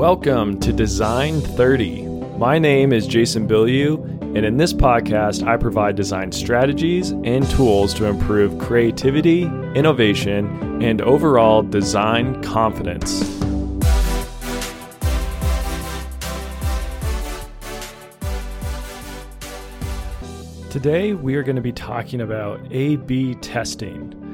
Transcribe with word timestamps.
Welcome 0.00 0.58
to 0.60 0.72
Design 0.72 1.42
30. 1.42 2.06
My 2.38 2.58
name 2.58 2.90
is 2.90 3.06
Jason 3.06 3.46
Bilyeu, 3.46 4.02
and 4.34 4.46
in 4.46 4.56
this 4.56 4.72
podcast, 4.72 5.46
I 5.46 5.58
provide 5.58 5.94
design 5.94 6.32
strategies 6.32 7.10
and 7.10 7.46
tools 7.50 7.92
to 7.94 8.06
improve 8.06 8.58
creativity, 8.58 9.42
innovation, 9.74 10.82
and 10.82 11.02
overall 11.02 11.60
design 11.62 12.42
confidence. 12.42 13.20
Today, 20.70 21.12
we 21.12 21.34
are 21.34 21.42
going 21.42 21.56
to 21.56 21.62
be 21.62 21.72
talking 21.72 22.22
about 22.22 22.58
A 22.70 22.96
B 22.96 23.34
testing. 23.34 24.29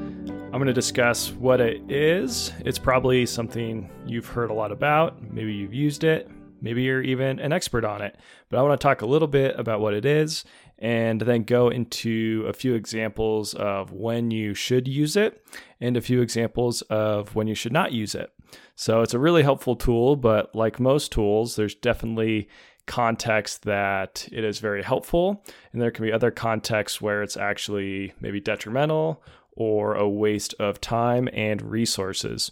I'm 0.47 0.61
going 0.61 0.67
to 0.67 0.73
discuss 0.73 1.31
what 1.33 1.59
it 1.59 1.81
is. 1.91 2.53
It's 2.65 2.79
probably 2.79 3.25
something 3.25 3.91
you've 4.07 4.27
heard 4.27 4.49
a 4.49 4.53
lot 4.53 4.71
about. 4.71 5.21
Maybe 5.21 5.53
you've 5.53 5.73
used 5.73 6.05
it. 6.05 6.31
Maybe 6.61 6.83
you're 6.83 7.03
even 7.03 7.39
an 7.39 7.51
expert 7.51 7.83
on 7.83 8.01
it. 8.01 8.17
But 8.49 8.57
I 8.57 8.63
want 8.63 8.79
to 8.79 8.83
talk 8.83 9.01
a 9.01 9.05
little 9.05 9.27
bit 9.27 9.59
about 9.59 9.81
what 9.81 9.93
it 9.93 10.05
is 10.05 10.45
and 10.79 11.19
then 11.19 11.43
go 11.43 11.67
into 11.67 12.45
a 12.47 12.53
few 12.53 12.75
examples 12.75 13.53
of 13.55 13.91
when 13.91 14.31
you 14.31 14.53
should 14.53 14.87
use 14.87 15.17
it 15.17 15.45
and 15.81 15.97
a 15.97 16.01
few 16.01 16.21
examples 16.21 16.81
of 16.83 17.35
when 17.35 17.47
you 17.47 17.53
should 17.53 17.73
not 17.73 17.91
use 17.91 18.15
it. 18.15 18.31
So 18.73 19.01
it's 19.01 19.13
a 19.13 19.19
really 19.19 19.43
helpful 19.43 19.75
tool, 19.75 20.15
but 20.15 20.55
like 20.55 20.79
most 20.79 21.11
tools, 21.11 21.57
there's 21.57 21.75
definitely 21.75 22.47
context 22.85 23.63
that 23.63 24.27
it 24.31 24.45
is 24.45 24.59
very 24.59 24.81
helpful, 24.81 25.43
and 25.73 25.81
there 25.81 25.91
can 25.91 26.05
be 26.05 26.11
other 26.13 26.31
contexts 26.31 27.01
where 27.01 27.21
it's 27.21 27.35
actually 27.35 28.13
maybe 28.21 28.39
detrimental 28.39 29.21
or 29.57 29.95
a 29.95 30.07
waste 30.07 30.53
of 30.59 30.79
time 30.79 31.27
and 31.33 31.61
resources. 31.61 32.51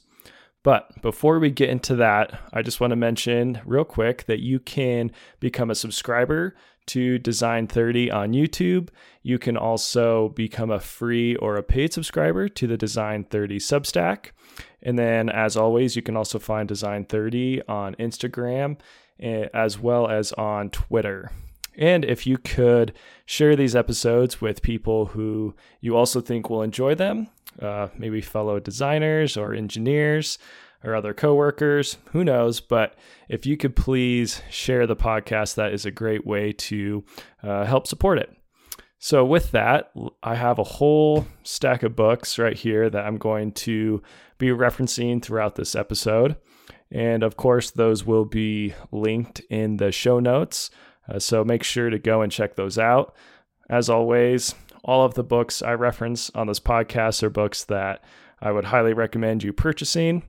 But 0.64 1.00
before 1.04 1.38
we 1.38 1.52
get 1.52 1.70
into 1.70 1.96
that, 1.98 2.40
I 2.52 2.64
just 2.64 2.80
want 2.80 2.90
to 2.90 2.96
mention 2.96 3.62
real 3.66 3.84
quick 3.86 4.26
that 4.26 4.40
you 4.40 4.60
can 4.60 5.12
become 5.40 5.70
a 5.70 5.76
subscriber 5.76 6.56
to 6.88 7.20
Design 7.20 7.68
30 7.68 8.10
on 8.10 8.34
YouTube. 8.34 8.90
You 9.22 9.38
can 9.38 9.58
also 9.58 10.30
become 10.30 10.72
a 10.72 10.80
free 10.80 11.36
or 11.36 11.56
a 11.56 11.64
paid 11.64 11.94
subscriber 11.94 12.50
to 12.50 12.66
the 12.68 12.78
Design 12.78 13.26
30 13.26 13.60
Substack. 13.60 14.32
And 14.82 14.98
then, 14.98 15.30
as 15.30 15.56
always, 15.56 15.96
you 15.96 16.02
can 16.02 16.18
also 16.18 16.40
find 16.40 16.68
Design 16.68 17.06
30 17.06 17.62
on 17.68 17.94
Instagram 17.96 18.78
eh, 19.20 19.48
as 19.54 19.80
well 19.80 20.08
as 20.08 20.32
on 20.34 20.72
Twitter. 20.72 21.32
And 21.78 22.06
if 22.06 22.26
you 22.26 22.38
could 22.38 22.94
share 23.26 23.56
these 23.56 23.76
episodes 23.76 24.42
with 24.42 24.62
people 24.62 25.08
who 25.08 25.56
you 25.82 25.96
also 25.96 26.22
think 26.22 26.50
will 26.50 26.62
enjoy 26.62 26.96
them, 26.96 27.28
uh, 27.62 27.90
maybe 27.98 28.22
fellow 28.22 28.60
designers 28.60 29.38
or 29.38 29.54
engineers 29.54 30.38
or 30.84 30.96
other 30.96 31.14
coworkers, 31.14 31.98
who 32.12 32.24
knows? 32.24 32.60
But 32.60 32.96
if 33.28 33.46
you 33.46 33.58
could 33.58 33.76
please 33.76 34.42
share 34.50 34.88
the 34.88 34.96
podcast, 34.96 35.56
that 35.56 35.74
is 35.74 35.86
a 35.86 35.92
great 35.92 36.26
way 36.26 36.54
to 36.54 37.04
uh, 37.44 37.66
help 37.66 37.88
support 37.88 38.20
it. 38.20 38.30
So, 38.98 39.24
with 39.24 39.52
that, 39.52 39.92
I 40.24 40.36
have 40.36 40.58
a 40.58 40.64
whole 40.64 41.28
stack 41.44 41.84
of 41.84 41.96
books 41.96 42.40
right 42.40 42.56
here 42.58 42.90
that 42.90 43.06
I'm 43.06 43.18
going 43.18 43.52
to 43.52 44.02
be 44.38 44.48
referencing 44.48 45.22
throughout 45.22 45.56
this 45.56 45.76
episode. 45.76 46.38
And 46.92 47.24
of 47.24 47.36
course, 47.36 47.72
those 47.72 48.06
will 48.06 48.26
be 48.26 48.74
linked 48.92 49.42
in 49.50 49.78
the 49.78 49.92
show 49.92 50.20
notes. 50.20 50.70
Uh, 51.10 51.20
so 51.20 51.44
make 51.44 51.64
sure 51.64 51.90
to 51.90 52.00
go 52.00 52.22
and 52.22 52.32
check 52.32 52.56
those 52.56 52.78
out. 52.78 53.16
As 53.70 53.90
always, 53.90 54.56
all 54.84 55.06
of 55.06 55.16
the 55.16 55.24
books 55.24 55.62
I 55.62 55.74
reference 55.74 56.30
on 56.32 56.48
this 56.48 56.60
podcast 56.60 57.24
are 57.24 57.30
books 57.30 57.64
that 57.66 58.04
I 58.42 58.52
would 58.52 58.66
highly 58.66 58.94
recommend 58.94 59.44
you 59.44 59.54
purchasing. 59.54 60.24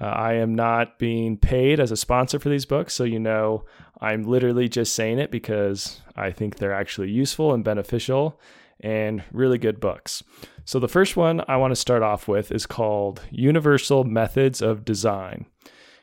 Uh, 0.00 0.06
I 0.06 0.34
am 0.34 0.54
not 0.54 0.98
being 0.98 1.36
paid 1.36 1.78
as 1.78 1.90
a 1.90 1.96
sponsor 1.96 2.38
for 2.38 2.48
these 2.48 2.64
books, 2.64 2.94
so 2.94 3.04
you 3.04 3.18
know 3.18 3.64
I'm 4.00 4.24
literally 4.24 4.68
just 4.68 4.94
saying 4.94 5.18
it 5.18 5.30
because 5.30 6.00
I 6.16 6.30
think 6.30 6.56
they're 6.56 6.72
actually 6.72 7.10
useful 7.10 7.52
and 7.52 7.62
beneficial 7.62 8.40
and 8.80 9.22
really 9.32 9.58
good 9.58 9.78
books. 9.78 10.22
So, 10.64 10.78
the 10.78 10.88
first 10.88 11.16
one 11.16 11.42
I 11.48 11.56
want 11.56 11.72
to 11.72 11.76
start 11.76 12.02
off 12.02 12.28
with 12.28 12.50
is 12.50 12.64
called 12.64 13.20
Universal 13.30 14.04
Methods 14.04 14.62
of 14.62 14.84
Design. 14.84 15.46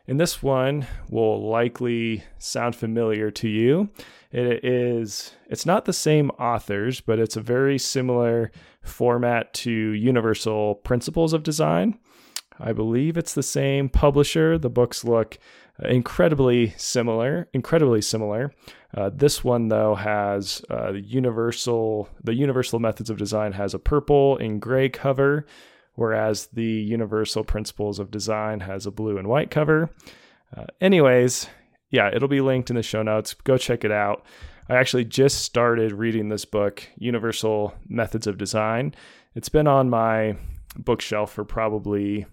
And 0.08 0.20
this 0.20 0.42
one 0.42 0.88
will 1.10 1.50
likely 1.50 2.24
sound 2.38 2.76
familiar 2.76 3.30
to 3.32 3.50
you. 3.50 3.90
It 4.32 4.64
is 4.64 5.34
it's 5.50 5.66
not 5.66 5.86
the 5.86 5.94
same 5.94 6.30
authors, 6.32 7.02
but 7.02 7.20
it's 7.20 7.36
a 7.36 7.42
very 7.42 7.78
similar 7.78 8.52
format 8.82 9.54
to 9.56 9.72
Universal 9.72 10.76
Principles 10.76 11.34
of 11.34 11.44
Design. 11.44 12.00
I 12.60 12.74
believe 12.74 13.18
it's 13.18 13.34
the 13.34 13.44
same 13.44 13.90
publisher. 13.90 14.58
The 14.58 14.70
books 14.70 15.04
look 15.04 15.38
incredibly 15.80 16.74
similar, 16.78 17.48
incredibly 17.54 18.02
similar. 18.02 18.54
Uh, 18.96 19.12
this 19.14 19.44
one 19.44 19.68
though 19.68 19.96
has 19.96 20.62
uh, 20.70 20.94
the 20.94 21.02
universal 21.02 22.10
the 22.24 22.34
universal 22.34 22.80
methods 22.80 23.10
of 23.10 23.18
design 23.18 23.52
has 23.52 23.74
a 23.74 23.80
purple 23.80 24.38
and 24.38 24.62
gray 24.62 24.90
cover 24.90 25.46
whereas 25.98 26.48
the 26.54 26.64
Universal 26.64 27.44
Principles 27.44 27.98
of 27.98 28.12
Design 28.12 28.60
has 28.60 28.86
a 28.86 28.92
blue 28.92 29.18
and 29.18 29.28
white 29.28 29.50
cover. 29.50 29.90
Uh, 30.56 30.66
anyways, 30.80 31.48
yeah, 31.90 32.10
it'll 32.14 32.28
be 32.28 32.40
linked 32.40 32.70
in 32.70 32.76
the 32.76 32.84
show 32.84 33.02
notes. 33.02 33.34
Go 33.34 33.58
check 33.58 33.84
it 33.84 33.92
out. 33.92 34.24
I 34.70 34.76
actually 34.76 35.06
just 35.06 35.42
started 35.42 35.92
reading 35.94 36.30
this 36.30 36.46
book, 36.46 36.88
Universal 36.98 37.74
Methods 37.90 38.28
of 38.28 38.38
Design. 38.38 38.94
It's 39.34 39.50
been 39.50 39.66
on 39.66 39.90
my 39.90 40.38
bookshelf 40.78 41.34
for 41.34 41.44
probably 41.44 42.28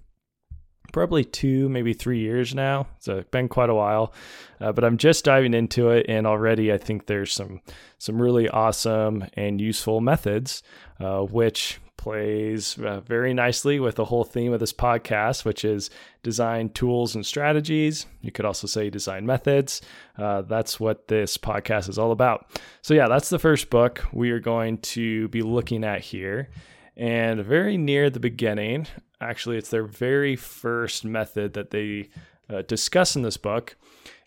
probably 0.92 1.24
two, 1.24 1.69
maybe 1.70 1.94
three 1.94 2.20
years 2.20 2.54
now. 2.54 2.86
So 3.00 3.19
it's 3.19 3.30
been 3.30 3.48
quite 3.48 3.70
a 3.70 3.74
while, 3.74 4.12
uh, 4.60 4.72
but 4.72 4.84
I'm 4.84 4.98
just 4.98 5.24
diving 5.24 5.54
into 5.54 5.88
it, 5.88 6.04
and 6.06 6.26
already 6.26 6.70
I 6.70 6.76
think 6.76 7.06
there's 7.06 7.32
some 7.32 7.62
some 7.97 8.20
really 8.20 8.47
awesome 8.50 9.24
and 9.32 9.58
useful 9.58 10.03
methods, 10.03 10.62
uh, 11.00 11.20
which 11.20 11.80
plays 12.04 12.78
uh, 12.78 13.00
very 13.00 13.32
nicely 13.32 13.81
with 13.81 13.94
the 13.94 14.04
whole 14.04 14.25
theme 14.25 14.53
of 14.53 14.60
this 14.60 14.75
podcast, 14.75 15.47
which 15.47 15.65
is 15.65 15.88
design 16.22 16.69
tools 16.69 17.15
and 17.15 17.25
strategies. 17.25 18.04
You 18.20 18.31
could 18.31 18.44
also 18.44 18.66
say 18.66 18.91
design 18.91 19.25
methods. 19.25 19.81
Uh, 20.19 20.42
that's 20.42 20.78
what 20.78 21.09
this 21.09 21.38
podcast 21.38 21.88
is 21.88 21.98
all 21.98 22.12
about. 22.12 22.60
So, 22.82 22.92
yeah, 22.92 23.09
that's 23.09 23.31
the 23.31 23.38
first 23.38 23.70
book 23.70 24.04
we 24.12 24.31
are 24.32 24.38
going 24.38 24.78
to 24.97 25.28
be 25.28 25.41
looking 25.41 25.82
at 25.82 26.03
here. 26.03 26.50
And 26.94 27.42
very 27.42 27.78
near 27.78 28.10
the 28.10 28.21
beginning, 28.21 28.86
actually, 29.21 29.56
it's 29.56 29.71
their 29.71 29.86
very 29.86 30.36
first 30.36 31.06
method 31.06 31.54
that 31.54 31.71
they 31.71 32.10
uh, 32.50 32.62
discuss 32.69 33.16
in 33.16 33.22
this 33.22 33.38
book, 33.38 33.76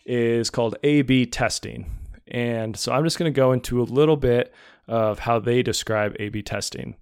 is 0.04 0.50
called 0.50 0.74
A 0.82 1.02
B 1.02 1.26
testing. 1.26 1.86
And 2.26 2.76
so 2.76 2.92
I'm 2.92 3.04
just 3.04 3.18
going 3.20 3.32
to 3.32 3.40
go 3.40 3.52
into 3.52 3.80
a 3.80 3.84
little 3.84 4.16
bit 4.16 4.52
of 4.88 5.20
how 5.20 5.38
they 5.38 5.62
describe 5.62 6.16
A 6.18 6.28
B 6.28 6.42
testing. 6.42 6.96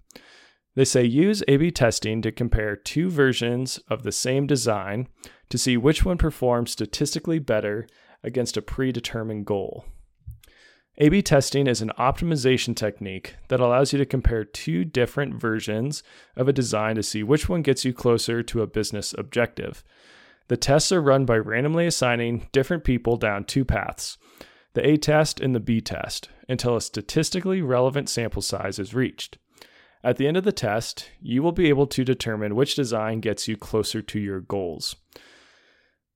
They 0.77 0.85
say 0.85 1.03
use 1.05 1.41
A 1.47 1.57
B 1.57 1.71
testing 1.71 2.21
to 2.21 2.31
compare 2.31 2.75
two 2.75 3.09
versions 3.09 3.79
of 3.89 4.03
the 4.03 4.11
same 4.11 4.45
design 4.45 5.07
to 5.49 5.57
see 5.57 5.75
which 5.75 6.05
one 6.05 6.19
performs 6.19 6.69
statistically 6.69 7.39
better 7.39 7.87
against 8.23 8.57
a 8.57 8.61
predetermined 8.61 9.47
goal. 9.47 9.85
A 10.99 11.09
B 11.09 11.23
testing 11.23 11.65
is 11.65 11.81
an 11.81 11.91
optimization 11.97 12.75
technique 12.75 13.37
that 13.47 13.59
allows 13.59 13.91
you 13.91 13.97
to 13.97 14.05
compare 14.05 14.45
two 14.45 14.85
different 14.85 15.33
versions 15.33 16.03
of 16.35 16.47
a 16.47 16.53
design 16.53 16.95
to 16.97 17.01
see 17.01 17.23
which 17.23 17.49
one 17.49 17.63
gets 17.63 17.83
you 17.83 17.91
closer 17.91 18.43
to 18.43 18.61
a 18.61 18.67
business 18.67 19.15
objective. 19.17 19.83
The 20.47 20.57
tests 20.57 20.91
are 20.91 21.01
run 21.01 21.25
by 21.25 21.37
randomly 21.37 21.87
assigning 21.87 22.49
different 22.51 22.83
people 22.83 23.17
down 23.17 23.45
two 23.45 23.65
paths 23.65 24.19
the 24.75 24.87
A 24.87 24.97
test 24.97 25.39
and 25.39 25.55
the 25.55 25.59
B 25.59 25.81
test 25.81 26.29
until 26.47 26.75
a 26.75 26.81
statistically 26.81 27.63
relevant 27.63 28.09
sample 28.09 28.43
size 28.43 28.77
is 28.77 28.93
reached. 28.93 29.39
At 30.03 30.17
the 30.17 30.27
end 30.27 30.37
of 30.37 30.43
the 30.43 30.51
test, 30.51 31.09
you 31.21 31.41
will 31.43 31.51
be 31.51 31.69
able 31.69 31.87
to 31.87 32.03
determine 32.03 32.55
which 32.55 32.75
design 32.75 33.19
gets 33.19 33.47
you 33.47 33.57
closer 33.57 34.01
to 34.01 34.19
your 34.19 34.39
goals. 34.39 34.95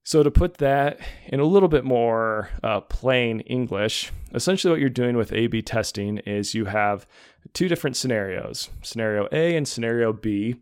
So, 0.04 0.24
to 0.24 0.32
put 0.32 0.56
that 0.58 1.00
in 1.28 1.40
a 1.40 1.46
little 1.46 1.70
bit 1.70 1.84
more 1.84 2.50
uh, 2.64 2.82
plain 2.82 3.42
English, 3.42 4.12
essentially 4.34 4.72
what 4.72 4.80
you're 4.80 4.90
doing 4.90 5.16
with 5.16 5.32
A 5.32 5.48
B 5.48 5.62
testing 5.62 6.18
is 6.20 6.56
you 6.56 6.66
have 6.66 7.06
two 7.54 7.68
different 7.68 7.96
scenarios 7.96 8.70
scenario 8.82 9.28
A 9.32 9.56
and 9.56 9.68
scenario 9.68 10.12
B. 10.12 10.56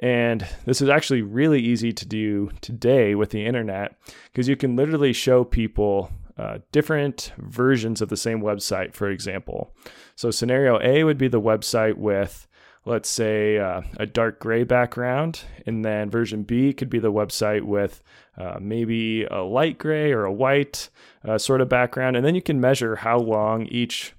And 0.00 0.46
this 0.66 0.82
is 0.82 0.90
actually 0.90 1.22
really 1.22 1.60
easy 1.60 1.90
to 1.90 2.04
do 2.04 2.50
today 2.60 3.14
with 3.14 3.30
the 3.30 3.46
internet 3.46 3.96
because 4.30 4.46
you 4.46 4.56
can 4.56 4.76
literally 4.76 5.14
show 5.14 5.42
people 5.42 6.10
uh, 6.38 6.58
different 6.72 7.32
versions 7.38 8.02
of 8.02 8.08
the 8.08 8.16
same 8.16 8.40
website, 8.40 8.94
for 8.94 9.10
example. 9.10 9.74
So, 10.14 10.30
scenario 10.30 10.80
A 10.82 11.04
would 11.04 11.18
be 11.18 11.28
the 11.28 11.40
website 11.40 11.96
with, 11.96 12.46
let's 12.84 13.08
say, 13.08 13.58
uh, 13.58 13.82
a 13.96 14.06
dark 14.06 14.38
gray 14.38 14.64
background, 14.64 15.42
and 15.66 15.84
then 15.84 16.10
version 16.10 16.42
B 16.42 16.72
could 16.72 16.90
be 16.90 16.98
the 16.98 17.12
website 17.12 17.62
with 17.62 18.02
uh, 18.36 18.58
maybe 18.60 19.24
a 19.24 19.40
light 19.42 19.78
gray 19.78 20.12
or 20.12 20.24
a 20.24 20.32
white 20.32 20.90
uh, 21.24 21.38
sort 21.38 21.60
of 21.60 21.68
background. 21.68 22.16
And 22.16 22.24
then 22.24 22.34
you 22.34 22.42
can 22.42 22.60
measure 22.60 22.96
how 22.96 23.18
long 23.18 23.66
each 23.66 24.12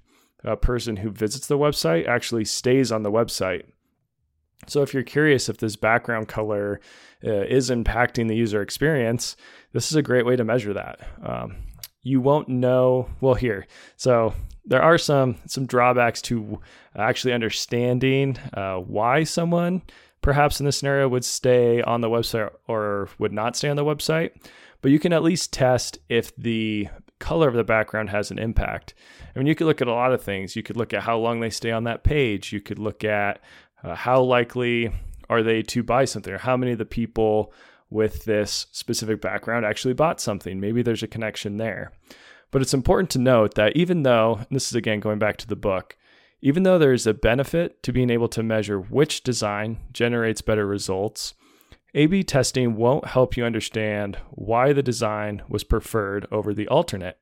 uh, 0.44 0.56
person 0.56 0.96
who 0.96 1.10
visits 1.10 1.46
the 1.46 1.58
website 1.58 2.06
actually 2.08 2.44
stays 2.44 2.90
on 2.90 3.02
the 3.02 3.12
website. 3.12 3.64
So 4.66 4.82
if 4.82 4.92
you're 4.92 5.02
curious 5.02 5.48
if 5.48 5.58
this 5.58 5.76
background 5.76 6.28
color 6.28 6.80
uh, 7.24 7.42
is 7.42 7.70
impacting 7.70 8.28
the 8.28 8.36
user 8.36 8.60
experience, 8.60 9.36
this 9.72 9.90
is 9.90 9.96
a 9.96 10.02
great 10.02 10.26
way 10.26 10.36
to 10.36 10.44
measure 10.44 10.74
that. 10.74 11.00
Um, 11.22 11.56
you 12.02 12.20
won't 12.20 12.48
know. 12.48 13.08
Well, 13.20 13.34
here, 13.34 13.66
so 13.96 14.34
there 14.64 14.82
are 14.82 14.98
some 14.98 15.36
some 15.46 15.66
drawbacks 15.66 16.22
to 16.22 16.60
actually 16.96 17.32
understanding 17.32 18.38
uh, 18.52 18.76
why 18.76 19.24
someone 19.24 19.82
perhaps 20.20 20.60
in 20.60 20.66
this 20.66 20.76
scenario 20.76 21.08
would 21.08 21.24
stay 21.24 21.80
on 21.82 22.00
the 22.00 22.08
website 22.10 22.50
or 22.66 23.08
would 23.18 23.32
not 23.32 23.56
stay 23.56 23.68
on 23.68 23.76
the 23.76 23.84
website. 23.84 24.32
But 24.80 24.90
you 24.90 24.98
can 24.98 25.12
at 25.12 25.22
least 25.22 25.52
test 25.52 25.98
if 26.08 26.34
the 26.36 26.88
color 27.18 27.48
of 27.48 27.54
the 27.54 27.64
background 27.64 28.10
has 28.10 28.30
an 28.30 28.38
impact. 28.38 28.94
I 29.34 29.38
mean, 29.38 29.46
you 29.46 29.54
could 29.54 29.66
look 29.66 29.80
at 29.80 29.88
a 29.88 29.92
lot 29.92 30.12
of 30.12 30.22
things. 30.22 30.54
You 30.54 30.62
could 30.62 30.76
look 30.76 30.92
at 30.92 31.02
how 31.02 31.18
long 31.18 31.40
they 31.40 31.50
stay 31.50 31.70
on 31.70 31.84
that 31.84 32.04
page. 32.04 32.52
You 32.52 32.60
could 32.60 32.78
look 32.78 33.04
at 33.04 33.40
uh, 33.82 33.94
how 33.94 34.22
likely 34.22 34.92
are 35.28 35.42
they 35.42 35.62
to 35.62 35.82
buy 35.82 36.04
something, 36.04 36.32
or 36.32 36.38
how 36.38 36.56
many 36.56 36.72
of 36.72 36.78
the 36.78 36.84
people 36.84 37.52
with 37.90 38.24
this 38.24 38.66
specific 38.72 39.20
background 39.20 39.64
actually 39.64 39.94
bought 39.94 40.20
something. 40.20 40.60
Maybe 40.60 40.82
there's 40.82 41.02
a 41.02 41.08
connection 41.08 41.56
there. 41.56 41.92
But 42.50 42.62
it's 42.62 42.74
important 42.74 43.10
to 43.10 43.18
note 43.18 43.54
that 43.54 43.76
even 43.76 44.02
though, 44.02 44.40
this 44.50 44.68
is 44.68 44.74
again 44.74 45.00
going 45.00 45.18
back 45.18 45.36
to 45.38 45.46
the 45.46 45.56
book, 45.56 45.96
even 46.40 46.62
though 46.62 46.78
there 46.78 46.92
is 46.92 47.06
a 47.06 47.14
benefit 47.14 47.82
to 47.82 47.92
being 47.92 48.10
able 48.10 48.28
to 48.28 48.42
measure 48.42 48.78
which 48.78 49.22
design 49.22 49.78
generates 49.92 50.40
better 50.40 50.66
results, 50.66 51.34
A 51.94 52.06
B 52.06 52.22
testing 52.22 52.76
won't 52.76 53.06
help 53.06 53.36
you 53.36 53.44
understand 53.44 54.18
why 54.30 54.72
the 54.72 54.82
design 54.82 55.42
was 55.48 55.64
preferred 55.64 56.26
over 56.30 56.54
the 56.54 56.68
alternate. 56.68 57.18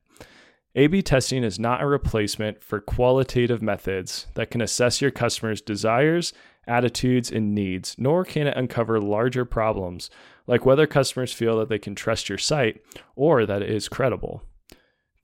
A 0.79 0.89
B 0.89 1.01
testing 1.01 1.43
is 1.43 1.59
not 1.59 1.83
a 1.83 1.87
replacement 1.87 2.63
for 2.63 2.81
qualitative 2.81 3.63
methods 3.63 4.27
that 4.35 4.51
can 4.51 4.61
assess 4.61 5.01
your 5.01 5.11
customers' 5.11 5.63
desires, 5.63 6.35
attitudes, 6.67 7.33
and 7.33 7.55
needs, 7.55 7.97
nor 7.97 8.27
can 8.27 8.47
it 8.47 8.57
uncover 8.59 9.01
larger 9.01 9.47
problems 9.47 10.11
like 10.47 10.67
whether 10.67 10.87
customers 10.87 11.33
feel 11.33 11.59
that 11.59 11.71
they 11.71 11.79
can 11.79 11.95
trust 11.95 12.29
your 12.29 12.37
site 12.37 12.83
or 13.15 13.47
that 13.47 13.63
it 13.63 13.71
is 13.71 13.89
credible. 13.89 14.43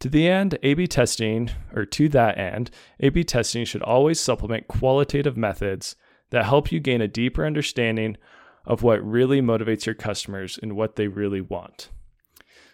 To 0.01 0.09
the 0.09 0.27
end, 0.27 0.59
A 0.63 0.73
B 0.73 0.87
testing, 0.87 1.51
or 1.75 1.85
to 1.85 2.09
that 2.09 2.39
end, 2.39 2.71
A 3.01 3.11
B 3.11 3.23
testing 3.23 3.67
should 3.67 3.83
always 3.83 4.19
supplement 4.19 4.69
qualitative 4.69 5.37
methods 5.37 5.97
that 6.31 6.47
help 6.47 6.73
you 6.73 6.81
gain 6.81 7.03
a 7.03 7.09
deeper 7.09 7.45
understanding 7.45 8.17
of 8.65 8.83
what 8.83 9.05
really 9.07 9.43
motivates 9.43 9.85
your 9.85 9.95
customers 9.95 10.59
and 10.63 10.77
what 10.77 10.97
they 10.97 11.09
really 11.09 11.43
want. 11.43 11.91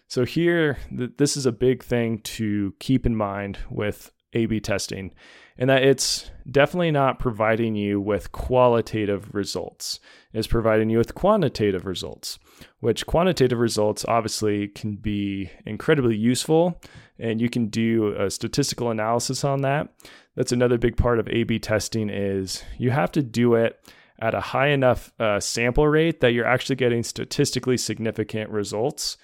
So, 0.09 0.25
here, 0.25 0.79
th- 0.97 1.13
this 1.19 1.37
is 1.37 1.47
a 1.47 1.53
big 1.53 1.85
thing 1.85 2.19
to 2.21 2.75
keep 2.81 3.07
in 3.07 3.15
mind 3.15 3.59
with 3.71 4.11
A 4.33 4.47
B 4.47 4.59
testing, 4.59 5.13
and 5.59 5.69
that 5.69 5.83
it's 5.83 6.31
definitely 6.51 6.91
not 6.91 7.19
providing 7.19 7.75
you 7.75 8.01
with 8.01 8.33
qualitative 8.33 9.35
results, 9.35 10.01
it's 10.33 10.47
providing 10.47 10.89
you 10.89 10.99
with 10.99 11.15
quantitative 11.15 11.85
results, 11.85 12.39
which 12.81 13.07
quantitative 13.07 13.59
results 13.59 14.05
obviously 14.09 14.69
can 14.69 14.97
be 14.97 15.51
incredibly 15.67 16.17
useful 16.17 16.81
and 17.19 17.41
you 17.41 17.51
can 17.51 17.67
do 17.67 18.15
a 18.17 18.31
statistical 18.31 18.91
analysis 18.91 19.45
on 19.45 19.63
that. 19.63 19.93
That's 20.37 20.53
another 20.53 20.79
big 20.79 20.97
part 20.97 21.19
of 21.19 21.29
A/B 21.29 21.59
testing 21.59 22.09
is 22.09 22.63
you 22.79 22.91
have 22.91 23.11
to 23.13 23.23
do 23.23 23.55
it 23.55 23.79
at 24.21 24.35
a 24.35 24.41
high 24.41 24.69
enough 24.69 25.13
uh, 25.19 25.41
sample 25.41 25.87
rate 25.89 26.21
that 26.21 26.33
you're 26.33 26.47
actually 26.47 26.77
getting 26.77 27.03
statistically 27.03 27.77
significant 27.77 28.51
results. 28.51 29.17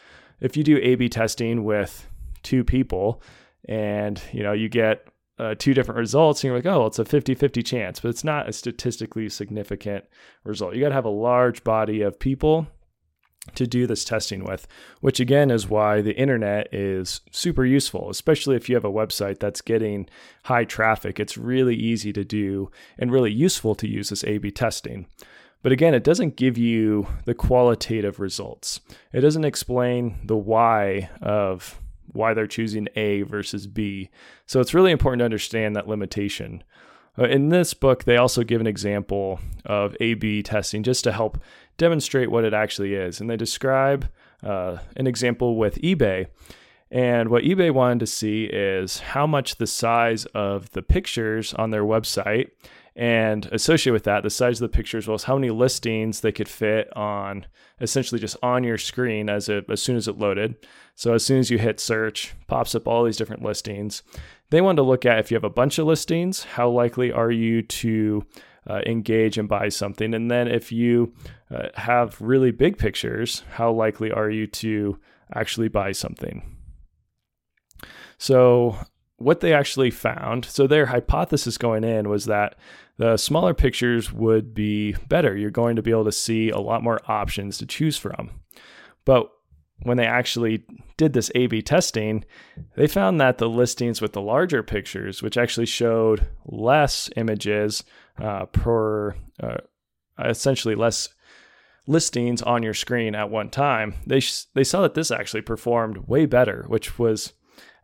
If 0.44 0.58
you 0.58 0.62
do 0.62 0.76
A/B 0.76 1.08
testing 1.08 1.64
with 1.64 2.06
two 2.42 2.64
people, 2.64 3.22
and 3.66 4.20
you 4.30 4.42
know 4.42 4.52
you 4.52 4.68
get 4.68 5.08
uh, 5.38 5.54
two 5.58 5.72
different 5.72 5.98
results, 5.98 6.44
and 6.44 6.48
you're 6.48 6.58
like, 6.58 6.66
oh, 6.66 6.86
it's 6.86 6.98
a 6.98 7.04
50-50 7.04 7.64
chance, 7.64 7.98
but 7.98 8.10
it's 8.10 8.22
not 8.22 8.48
a 8.48 8.52
statistically 8.52 9.28
significant 9.30 10.04
result. 10.44 10.74
You 10.74 10.82
got 10.82 10.90
to 10.90 10.94
have 10.94 11.06
a 11.06 11.08
large 11.08 11.64
body 11.64 12.02
of 12.02 12.20
people 12.20 12.68
to 13.54 13.66
do 13.66 13.86
this 13.86 14.04
testing 14.04 14.44
with, 14.44 14.66
which 15.00 15.20
again 15.20 15.50
is 15.50 15.68
why 15.68 16.00
the 16.00 16.16
internet 16.16 16.72
is 16.72 17.20
super 17.30 17.64
useful, 17.64 18.10
especially 18.10 18.56
if 18.56 18.68
you 18.68 18.74
have 18.74 18.84
a 18.84 18.92
website 18.92 19.38
that's 19.38 19.60
getting 19.60 20.08
high 20.44 20.64
traffic. 20.64 21.18
It's 21.18 21.36
really 21.36 21.74
easy 21.74 22.12
to 22.12 22.24
do 22.24 22.70
and 22.98 23.10
really 23.10 23.32
useful 23.32 23.74
to 23.76 23.88
use 23.88 24.10
this 24.10 24.24
A 24.24 24.38
B 24.38 24.50
testing. 24.50 25.06
But 25.64 25.72
again, 25.72 25.94
it 25.94 26.04
doesn't 26.04 26.36
give 26.36 26.58
you 26.58 27.08
the 27.24 27.34
qualitative 27.34 28.20
results. 28.20 28.80
It 29.14 29.22
doesn't 29.22 29.46
explain 29.46 30.18
the 30.22 30.36
why 30.36 31.08
of 31.22 31.80
why 32.12 32.34
they're 32.34 32.46
choosing 32.46 32.86
A 32.96 33.22
versus 33.22 33.66
B. 33.66 34.10
So 34.44 34.60
it's 34.60 34.74
really 34.74 34.92
important 34.92 35.20
to 35.20 35.24
understand 35.24 35.74
that 35.74 35.88
limitation. 35.88 36.62
Uh, 37.18 37.24
in 37.24 37.48
this 37.48 37.72
book, 37.72 38.04
they 38.04 38.18
also 38.18 38.44
give 38.44 38.60
an 38.60 38.66
example 38.66 39.40
of 39.64 39.96
A 40.00 40.12
B 40.14 40.42
testing 40.42 40.82
just 40.82 41.02
to 41.04 41.12
help 41.12 41.42
demonstrate 41.78 42.30
what 42.30 42.44
it 42.44 42.52
actually 42.52 42.92
is. 42.92 43.18
And 43.18 43.30
they 43.30 43.36
describe 43.38 44.10
uh, 44.42 44.76
an 44.96 45.06
example 45.06 45.56
with 45.56 45.80
eBay. 45.80 46.26
And 46.90 47.30
what 47.30 47.42
eBay 47.42 47.72
wanted 47.72 48.00
to 48.00 48.06
see 48.06 48.44
is 48.44 48.98
how 48.98 49.26
much 49.26 49.56
the 49.56 49.66
size 49.66 50.26
of 50.26 50.70
the 50.72 50.82
pictures 50.82 51.54
on 51.54 51.70
their 51.70 51.84
website 51.84 52.50
and 52.96 53.46
associated 53.46 53.92
with 53.92 54.04
that, 54.04 54.22
the 54.22 54.30
size 54.30 54.60
of 54.60 54.70
the 54.70 54.76
picture 54.76 54.98
as 54.98 55.08
well 55.08 55.16
as 55.16 55.24
how 55.24 55.34
many 55.34 55.50
listings 55.50 56.20
they 56.20 56.32
could 56.32 56.48
fit 56.48 56.94
on 56.96 57.46
essentially 57.80 58.20
just 58.20 58.36
on 58.42 58.62
your 58.62 58.78
screen 58.78 59.28
as 59.28 59.48
it 59.48 59.64
as 59.68 59.82
soon 59.82 59.96
as 59.96 60.06
it 60.06 60.18
loaded. 60.18 60.54
So 60.94 61.14
as 61.14 61.24
soon 61.24 61.40
as 61.40 61.50
you 61.50 61.58
hit 61.58 61.80
search, 61.80 62.34
pops 62.46 62.74
up 62.74 62.86
all 62.86 63.04
these 63.04 63.16
different 63.16 63.42
listings. 63.42 64.02
They 64.50 64.60
wanted 64.60 64.76
to 64.76 64.82
look 64.82 65.04
at 65.04 65.18
if 65.18 65.30
you 65.30 65.34
have 65.34 65.44
a 65.44 65.50
bunch 65.50 65.78
of 65.78 65.86
listings, 65.86 66.44
how 66.44 66.70
likely 66.70 67.10
are 67.10 67.30
you 67.30 67.62
to 67.62 68.24
uh, 68.68 68.80
engage 68.86 69.38
and 69.38 69.48
buy 69.48 69.68
something? 69.70 70.14
And 70.14 70.30
then 70.30 70.46
if 70.46 70.70
you 70.70 71.12
uh, 71.50 71.68
have 71.74 72.20
really 72.20 72.52
big 72.52 72.78
pictures, 72.78 73.42
how 73.50 73.72
likely 73.72 74.12
are 74.12 74.30
you 74.30 74.46
to 74.46 74.98
actually 75.34 75.68
buy 75.68 75.92
something? 75.92 76.56
So, 78.18 78.76
what 79.16 79.40
they 79.40 79.52
actually 79.52 79.90
found, 79.90 80.44
so 80.44 80.66
their 80.66 80.86
hypothesis 80.86 81.56
going 81.56 81.84
in 81.84 82.08
was 82.08 82.26
that 82.26 82.56
the 82.96 83.16
smaller 83.16 83.54
pictures 83.54 84.12
would 84.12 84.54
be 84.54 84.92
better. 85.08 85.36
You're 85.36 85.50
going 85.50 85.76
to 85.76 85.82
be 85.82 85.90
able 85.90 86.04
to 86.04 86.12
see 86.12 86.50
a 86.50 86.58
lot 86.58 86.82
more 86.82 87.00
options 87.06 87.58
to 87.58 87.66
choose 87.66 87.96
from. 87.96 88.30
But 89.04 89.30
when 89.82 89.96
they 89.96 90.06
actually 90.06 90.64
did 90.96 91.12
this 91.12 91.30
A 91.34 91.48
B 91.48 91.60
testing, 91.60 92.24
they 92.76 92.86
found 92.86 93.20
that 93.20 93.38
the 93.38 93.48
listings 93.48 94.00
with 94.00 94.12
the 94.12 94.22
larger 94.22 94.62
pictures, 94.62 95.22
which 95.22 95.36
actually 95.36 95.66
showed 95.66 96.28
less 96.46 97.10
images 97.16 97.82
uh, 98.18 98.46
per 98.46 99.16
uh, 99.42 99.58
essentially 100.18 100.76
less 100.76 101.08
listings 101.86 102.40
on 102.42 102.62
your 102.62 102.72
screen 102.72 103.14
at 103.14 103.28
one 103.28 103.50
time, 103.50 103.94
they, 104.06 104.20
sh- 104.20 104.44
they 104.54 104.64
saw 104.64 104.80
that 104.82 104.94
this 104.94 105.10
actually 105.10 105.42
performed 105.42 106.08
way 106.08 106.24
better, 106.24 106.64
which 106.68 106.98
was 106.98 107.32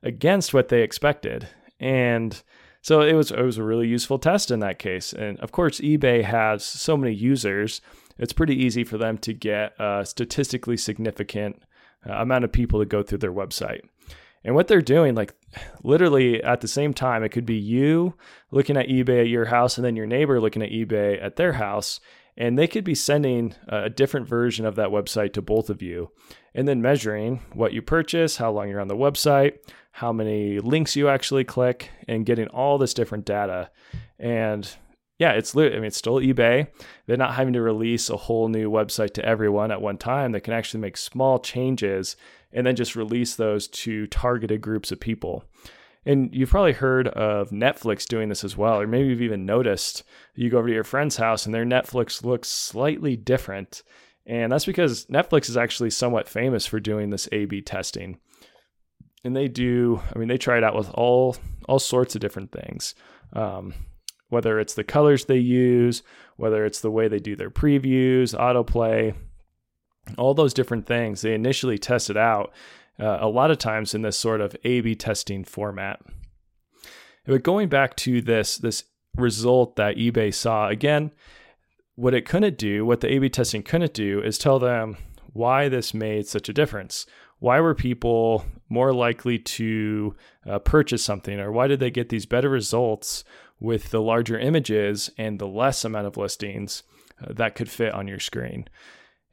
against 0.02 0.54
what 0.54 0.68
they 0.68 0.82
expected. 0.82 1.48
And 1.80 2.40
so 2.82 3.02
it 3.02 3.14
was 3.14 3.30
it 3.30 3.42
was 3.42 3.58
a 3.58 3.62
really 3.62 3.88
useful 3.88 4.18
test 4.18 4.50
in 4.50 4.60
that 4.60 4.78
case. 4.78 5.12
And 5.12 5.38
of 5.40 5.52
course, 5.52 5.80
eBay 5.80 6.24
has 6.24 6.64
so 6.64 6.96
many 6.96 7.14
users; 7.14 7.80
it's 8.18 8.32
pretty 8.32 8.56
easy 8.56 8.84
for 8.84 8.98
them 8.98 9.18
to 9.18 9.32
get 9.32 9.74
a 9.78 10.04
statistically 10.04 10.76
significant 10.76 11.62
uh, 12.08 12.14
amount 12.14 12.44
of 12.44 12.52
people 12.52 12.80
to 12.80 12.86
go 12.86 13.02
through 13.02 13.18
their 13.18 13.32
website. 13.32 13.80
And 14.42 14.54
what 14.54 14.68
they're 14.68 14.80
doing, 14.80 15.14
like 15.14 15.34
literally 15.82 16.42
at 16.42 16.62
the 16.62 16.68
same 16.68 16.94
time, 16.94 17.22
it 17.22 17.28
could 17.28 17.44
be 17.44 17.56
you 17.56 18.14
looking 18.50 18.76
at 18.76 18.88
eBay 18.88 19.20
at 19.20 19.28
your 19.28 19.46
house 19.46 19.76
and 19.76 19.84
then 19.84 19.96
your 19.96 20.06
neighbor 20.06 20.40
looking 20.40 20.62
at 20.62 20.70
eBay 20.70 21.22
at 21.22 21.36
their 21.36 21.54
house. 21.54 22.00
And 22.36 22.58
they 22.58 22.66
could 22.66 22.84
be 22.84 22.94
sending 22.94 23.54
a 23.68 23.90
different 23.90 24.26
version 24.26 24.64
of 24.64 24.76
that 24.76 24.88
website 24.88 25.34
to 25.34 25.42
both 25.42 25.68
of 25.68 25.82
you 25.82 26.10
and 26.54 26.66
then 26.66 26.80
measuring 26.80 27.42
what 27.52 27.74
you 27.74 27.82
purchase, 27.82 28.38
how 28.38 28.50
long 28.50 28.70
you're 28.70 28.80
on 28.80 28.88
the 28.88 28.96
website, 28.96 29.58
how 29.92 30.12
many 30.12 30.58
links 30.58 30.96
you 30.96 31.08
actually 31.08 31.44
click, 31.44 31.90
and 32.08 32.26
getting 32.26 32.48
all 32.48 32.78
this 32.78 32.94
different 32.94 33.24
data. 33.24 33.70
And 34.18 34.70
yeah, 35.18 35.32
it's 35.32 35.54
I 35.54 35.68
mean 35.68 35.84
it's 35.84 35.96
still 35.96 36.20
eBay. 36.20 36.68
They're 37.06 37.16
not 37.16 37.34
having 37.34 37.52
to 37.52 37.60
release 37.60 38.08
a 38.08 38.16
whole 38.16 38.48
new 38.48 38.70
website 38.70 39.12
to 39.14 39.24
everyone 39.24 39.70
at 39.70 39.82
one 39.82 39.98
time. 39.98 40.32
They 40.32 40.40
can 40.40 40.54
actually 40.54 40.80
make 40.80 40.96
small 40.96 41.38
changes 41.38 42.16
and 42.52 42.66
then 42.66 42.74
just 42.76 42.96
release 42.96 43.36
those 43.36 43.68
to 43.68 44.06
targeted 44.06 44.60
groups 44.60 44.90
of 44.90 44.98
people. 44.98 45.44
And 46.06 46.34
you've 46.34 46.50
probably 46.50 46.72
heard 46.72 47.08
of 47.08 47.50
Netflix 47.50 48.06
doing 48.06 48.30
this 48.30 48.42
as 48.42 48.56
well, 48.56 48.80
or 48.80 48.86
maybe 48.86 49.10
you've 49.10 49.20
even 49.20 49.44
noticed 49.44 50.02
you 50.34 50.48
go 50.48 50.58
over 50.58 50.68
to 50.68 50.74
your 50.74 50.82
friend's 50.82 51.18
house 51.18 51.44
and 51.44 51.54
their 51.54 51.66
Netflix 51.66 52.24
looks 52.24 52.48
slightly 52.48 53.16
different. 53.16 53.82
And 54.24 54.50
that's 54.50 54.64
because 54.64 55.04
Netflix 55.06 55.50
is 55.50 55.58
actually 55.58 55.90
somewhat 55.90 56.28
famous 56.28 56.64
for 56.64 56.80
doing 56.80 57.10
this 57.10 57.28
A 57.32 57.44
B 57.44 57.60
testing. 57.60 58.18
And 59.22 59.36
they 59.36 59.48
do, 59.48 60.00
I 60.14 60.18
mean, 60.18 60.28
they 60.28 60.38
try 60.38 60.56
it 60.56 60.64
out 60.64 60.74
with 60.74 60.90
all 60.90 61.36
all 61.68 61.78
sorts 61.78 62.14
of 62.14 62.20
different 62.20 62.52
things. 62.52 62.94
Um, 63.32 63.74
whether 64.28 64.58
it's 64.58 64.74
the 64.74 64.84
colors 64.84 65.24
they 65.24 65.38
use, 65.38 66.02
whether 66.36 66.64
it's 66.64 66.80
the 66.80 66.90
way 66.90 67.08
they 67.08 67.18
do 67.18 67.36
their 67.36 67.50
previews, 67.50 68.34
autoplay, 68.34 69.14
all 70.16 70.34
those 70.34 70.54
different 70.54 70.86
things. 70.86 71.20
They 71.20 71.34
initially 71.34 71.78
test 71.78 72.10
it 72.10 72.16
out 72.16 72.52
uh, 72.98 73.18
a 73.20 73.28
lot 73.28 73.50
of 73.50 73.58
times 73.58 73.94
in 73.94 74.02
this 74.02 74.18
sort 74.18 74.40
of 74.40 74.56
A/B 74.64 74.94
testing 74.94 75.44
format. 75.44 76.00
But 77.26 77.42
going 77.42 77.68
back 77.68 77.96
to 77.96 78.22
this 78.22 78.56
this 78.56 78.84
result 79.16 79.76
that 79.76 79.96
eBay 79.96 80.32
saw 80.32 80.68
again, 80.68 81.12
what 81.94 82.14
it 82.14 82.24
couldn't 82.24 82.56
do, 82.56 82.86
what 82.86 83.00
the 83.00 83.12
A 83.12 83.18
B 83.18 83.28
testing 83.28 83.62
couldn't 83.62 83.94
do, 83.94 84.22
is 84.22 84.38
tell 84.38 84.58
them 84.58 84.96
why 85.32 85.68
this 85.68 85.92
made 85.92 86.26
such 86.26 86.48
a 86.48 86.52
difference. 86.54 87.06
Why 87.40 87.60
were 87.60 87.74
people 87.74 88.44
more 88.68 88.92
likely 88.92 89.38
to 89.38 90.14
uh, 90.48 90.58
purchase 90.60 91.02
something, 91.04 91.40
or 91.40 91.50
why 91.50 91.66
did 91.66 91.80
they 91.80 91.90
get 91.90 92.08
these 92.08 92.26
better 92.26 92.48
results 92.48 93.24
with 93.58 93.90
the 93.90 94.00
larger 94.00 94.38
images 94.38 95.10
and 95.18 95.38
the 95.38 95.48
less 95.48 95.84
amount 95.84 96.06
of 96.06 96.16
listings 96.16 96.82
uh, 97.20 97.32
that 97.32 97.54
could 97.54 97.68
fit 97.68 97.92
on 97.92 98.06
your 98.06 98.20
screen? 98.20 98.68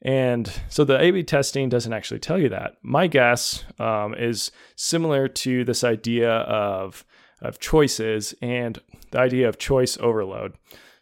And 0.01 0.51
so 0.69 0.83
the 0.83 0.99
A 0.99 1.11
B 1.11 1.23
testing 1.23 1.69
doesn't 1.69 1.93
actually 1.93 2.19
tell 2.19 2.39
you 2.39 2.49
that. 2.49 2.77
My 2.81 3.07
guess 3.07 3.65
um, 3.79 4.13
is 4.15 4.51
similar 4.75 5.27
to 5.27 5.63
this 5.63 5.83
idea 5.83 6.31
of, 6.31 7.03
of 7.41 7.59
choices 7.59 8.35
and 8.41 8.79
the 9.11 9.19
idea 9.19 9.49
of 9.49 9.57
choice 9.57 9.97
overload. 9.99 10.53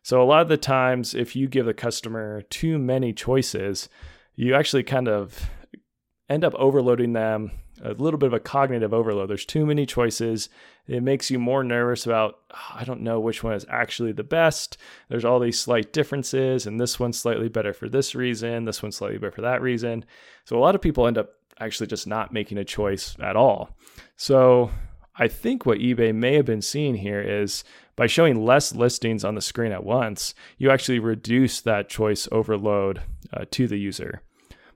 So, 0.01 0.21
a 0.21 0.25
lot 0.25 0.41
of 0.41 0.49
the 0.49 0.57
times, 0.57 1.15
if 1.15 1.35
you 1.35 1.47
give 1.47 1.65
the 1.65 1.73
customer 1.73 2.43
too 2.43 2.77
many 2.77 3.11
choices, 3.11 3.89
you 4.35 4.53
actually 4.53 4.83
kind 4.83 5.07
of 5.07 5.49
end 6.29 6.43
up 6.43 6.53
overloading 6.55 7.13
them 7.13 7.51
a 7.83 7.93
little 7.93 8.17
bit 8.17 8.27
of 8.27 8.33
a 8.33 8.39
cognitive 8.39 8.93
overload. 8.93 9.29
There's 9.29 9.45
too 9.45 9.65
many 9.65 9.85
choices. 9.85 10.49
It 10.87 11.03
makes 11.03 11.29
you 11.29 11.39
more 11.39 11.63
nervous 11.63 12.05
about, 12.05 12.39
oh, 12.53 12.75
I 12.75 12.83
don't 12.83 13.01
know 13.01 13.19
which 13.19 13.43
one 13.43 13.53
is 13.53 13.65
actually 13.69 14.13
the 14.13 14.23
best. 14.23 14.77
There's 15.09 15.25
all 15.25 15.39
these 15.39 15.59
slight 15.59 15.91
differences, 15.91 16.65
and 16.65 16.79
this 16.79 16.99
one's 16.99 17.19
slightly 17.19 17.49
better 17.49 17.73
for 17.73 17.89
this 17.89 18.15
reason, 18.15 18.65
this 18.65 18.81
one's 18.81 18.95
slightly 18.95 19.17
better 19.17 19.31
for 19.31 19.41
that 19.41 19.61
reason. 19.61 20.05
So 20.45 20.57
a 20.57 20.61
lot 20.61 20.75
of 20.75 20.81
people 20.81 21.05
end 21.05 21.17
up 21.17 21.31
actually 21.59 21.87
just 21.87 22.07
not 22.07 22.33
making 22.33 22.57
a 22.57 22.65
choice 22.65 23.15
at 23.19 23.35
all. 23.35 23.75
So 24.15 24.71
I 25.17 25.27
think 25.27 25.65
what 25.65 25.79
eBay 25.79 26.13
may 26.13 26.35
have 26.35 26.45
been 26.45 26.61
seeing 26.61 26.95
here 26.95 27.21
is 27.21 27.63
by 27.95 28.07
showing 28.07 28.45
less 28.45 28.75
listings 28.75 29.23
on 29.23 29.35
the 29.35 29.41
screen 29.41 29.71
at 29.71 29.83
once, 29.83 30.33
you 30.57 30.69
actually 30.69 30.99
reduce 30.99 31.61
that 31.61 31.89
choice 31.89 32.27
overload 32.31 33.01
uh, 33.33 33.45
to 33.51 33.67
the 33.67 33.77
user. 33.77 34.21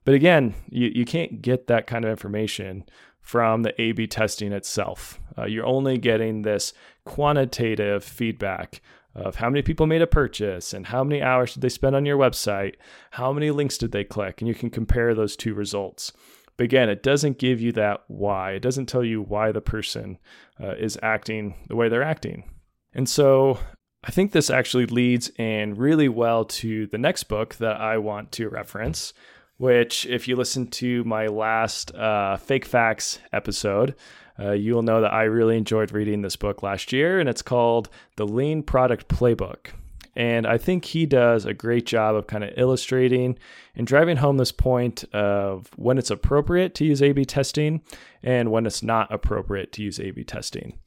But 0.10 0.16
again, 0.16 0.56
you, 0.72 0.92
you 0.96 1.06
can't 1.06 1.40
get 1.40 1.68
that 1.68 1.86
kind 1.86 2.04
of 2.04 2.10
information 2.10 2.84
from 3.22 3.62
the 3.62 3.80
A 3.80 3.92
B 3.92 4.08
testing 4.08 4.52
itself. 4.52 5.20
Uh, 5.38 5.46
you're 5.46 5.68
only 5.68 6.00
getting 6.00 6.42
this 6.42 6.74
quantitative 7.06 8.04
feedback 8.04 8.82
of 9.14 9.36
how 9.36 9.52
many 9.52 9.62
people 9.62 9.86
made 9.86 10.02
a 10.02 10.08
purchase 10.08 10.74
and 10.74 10.88
how 10.88 11.04
many 11.04 11.22
hours 11.22 11.54
did 11.54 11.62
they 11.62 11.70
spend 11.70 11.96
on 11.96 12.08
your 12.08 12.18
website, 12.18 12.74
how 13.12 13.32
many 13.32 13.52
links 13.52 13.78
did 13.78 13.92
they 13.92 14.04
click, 14.04 14.42
and 14.42 14.48
you 14.48 14.56
can 14.56 14.72
compare 14.72 15.14
those 15.14 15.36
two 15.36 15.54
results. 15.54 16.12
But 16.58 16.64
again, 16.64 16.90
it 16.90 17.04
doesn't 17.04 17.38
give 17.38 17.62
you 17.62 17.72
that 17.74 18.04
why. 18.08 18.54
It 18.54 18.64
doesn't 18.64 18.88
tell 18.88 19.04
you 19.04 19.22
why 19.22 19.52
the 19.52 19.62
person 19.62 20.18
uh, 20.60 20.74
is 20.74 20.98
acting 21.04 21.54
the 21.68 21.76
way 21.76 21.88
they're 21.88 22.02
acting. 22.02 22.50
And 22.96 23.08
so 23.08 23.60
I 24.04 24.10
think 24.10 24.32
this 24.32 24.50
actually 24.50 24.88
leads 24.88 25.30
in 25.38 25.76
really 25.76 26.10
well 26.10 26.46
to 26.46 26.88
the 26.88 26.98
next 26.98 27.26
book 27.26 27.58
that 27.58 27.80
I 27.80 28.00
want 28.00 28.32
to 28.32 28.50
reference, 28.50 29.14
which, 29.60 30.06
if 30.06 30.28
you 30.28 30.38
listen 30.38 30.66
to 30.68 31.04
my 31.04 31.28
last 31.28 31.94
uh, 31.94 32.38
Fake 32.38 32.66
Facts 32.66 33.20
episode, 33.34 33.94
uh, 34.40 34.54
you 34.54 34.74
will 34.74 34.82
know 34.82 35.02
that 35.02 35.14
I 35.14 35.24
really 35.24 35.58
enjoyed 35.58 35.92
reading 35.92 36.22
this 36.22 36.38
book 36.38 36.64
last 36.64 36.94
year, 36.94 37.20
and 37.20 37.28
it's 37.28 37.42
called 37.42 37.90
The 38.16 38.26
Lean 38.26 38.64
Product 38.64 39.10
Playbook. 39.10 39.68
And 40.16 40.48
I 40.48 40.58
think 40.58 40.86
he 40.86 41.06
does 41.06 41.46
a 41.46 41.54
great 41.54 41.86
job 41.86 42.16
of 42.16 42.28
kind 42.28 42.44
of 42.44 42.54
illustrating 42.58 43.38
and 43.76 43.86
driving 43.86 44.18
home 44.18 44.38
this 44.38 44.52
point 44.52 45.04
of 45.14 45.70
when 45.76 45.98
it's 45.98 46.10
appropriate 46.10 46.74
to 46.76 46.86
use 46.86 47.02
A 47.02 47.12
B 47.12 47.26
testing 47.26 47.82
and 48.24 48.52
when 48.52 48.66
it's 48.66 48.82
not 48.82 49.14
appropriate 49.14 49.72
to 49.74 49.84
use 49.84 50.00
A 50.00 50.12
B 50.12 50.24
testing. 50.24 50.80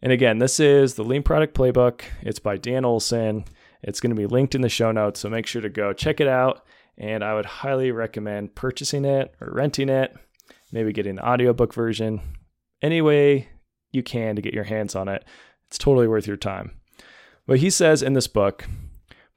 And 0.00 0.12
again, 0.12 0.38
this 0.38 0.60
is 0.60 0.94
the 0.94 1.04
Lean 1.04 1.22
Product 1.22 1.56
Playbook. 1.56 2.02
It's 2.22 2.38
by 2.38 2.56
Dan 2.56 2.84
Olsen. 2.84 3.44
It's 3.82 4.00
going 4.00 4.10
to 4.10 4.16
be 4.16 4.26
linked 4.26 4.54
in 4.54 4.62
the 4.62 4.68
show 4.68 4.90
notes, 4.90 5.20
so 5.20 5.28
make 5.28 5.46
sure 5.46 5.62
to 5.62 5.68
go 5.68 5.92
check 5.92 6.20
it 6.20 6.28
out. 6.28 6.65
And 6.98 7.22
I 7.22 7.34
would 7.34 7.46
highly 7.46 7.90
recommend 7.90 8.54
purchasing 8.54 9.04
it 9.04 9.34
or 9.40 9.52
renting 9.52 9.88
it, 9.88 10.16
maybe 10.72 10.92
getting 10.92 11.16
the 11.16 11.28
audiobook 11.28 11.74
version. 11.74 12.20
Any 12.82 13.02
way 13.02 13.48
you 13.92 14.02
can 14.02 14.36
to 14.36 14.42
get 14.42 14.54
your 14.54 14.64
hands 14.64 14.94
on 14.94 15.08
it, 15.08 15.24
it's 15.68 15.78
totally 15.78 16.08
worth 16.08 16.26
your 16.26 16.36
time. 16.36 16.72
But 17.46 17.58
he 17.58 17.70
says 17.70 18.02
in 18.02 18.14
this 18.14 18.28
book 18.28 18.66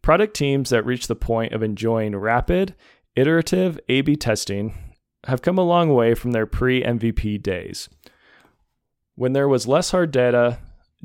product 0.02 0.36
teams 0.36 0.70
that 0.70 0.86
reach 0.86 1.08
the 1.08 1.16
point 1.16 1.54
of 1.54 1.62
enjoying 1.62 2.16
rapid, 2.16 2.76
iterative 3.16 3.80
A 3.90 4.02
B 4.02 4.16
testing 4.16 4.74
have 5.26 5.42
come 5.42 5.58
a 5.58 5.64
long 5.64 5.94
way 5.94 6.14
from 6.16 6.32
their 6.32 6.46
pre 6.46 6.82
MVP 6.82 7.42
days 7.42 7.90
when 9.16 9.34
there 9.34 9.50
was 9.50 9.68
less 9.68 9.92
hard 9.92 10.12
data 10.12 10.60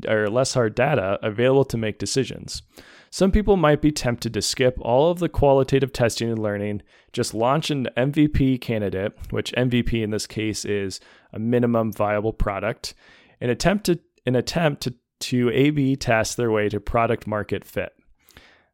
or 0.06 0.28
less 0.28 0.54
hard 0.54 0.74
data 0.74 1.18
available 1.22 1.64
to 1.64 1.76
make 1.76 1.98
decisions. 1.98 2.62
Some 3.14 3.30
people 3.30 3.56
might 3.56 3.80
be 3.80 3.92
tempted 3.92 4.34
to 4.34 4.42
skip 4.42 4.76
all 4.80 5.08
of 5.08 5.20
the 5.20 5.28
qualitative 5.28 5.92
testing 5.92 6.30
and 6.30 6.38
learning, 6.42 6.82
just 7.12 7.32
launch 7.32 7.70
an 7.70 7.86
MVP 7.96 8.60
candidate, 8.60 9.12
which 9.30 9.52
MVP 9.52 10.02
in 10.02 10.10
this 10.10 10.26
case 10.26 10.64
is 10.64 10.98
a 11.32 11.38
minimum 11.38 11.92
viable 11.92 12.32
product, 12.32 12.92
and 13.40 13.52
attempt 13.52 13.86
to 13.86 14.00
an 14.26 14.34
attempt 14.34 14.82
to, 14.82 14.94
to 15.20 15.48
A/B 15.50 15.94
test 15.94 16.36
their 16.36 16.50
way 16.50 16.68
to 16.68 16.80
product 16.80 17.24
market 17.24 17.64
fit. 17.64 17.92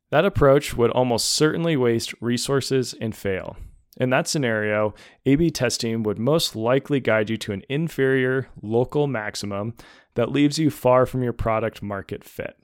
That 0.08 0.24
approach 0.24 0.74
would 0.74 0.90
almost 0.90 1.32
certainly 1.32 1.76
waste 1.76 2.14
resources 2.22 2.94
and 2.98 3.14
fail. 3.14 3.58
In 3.98 4.08
that 4.08 4.26
scenario, 4.26 4.94
A 5.26 5.36
B 5.36 5.50
testing 5.50 6.02
would 6.04 6.18
most 6.18 6.56
likely 6.56 6.98
guide 6.98 7.28
you 7.28 7.36
to 7.36 7.52
an 7.52 7.62
inferior 7.68 8.48
local 8.62 9.06
maximum 9.06 9.74
that 10.14 10.32
leaves 10.32 10.58
you 10.58 10.70
far 10.70 11.04
from 11.04 11.22
your 11.22 11.34
product 11.34 11.82
market 11.82 12.24
fit. 12.24 12.56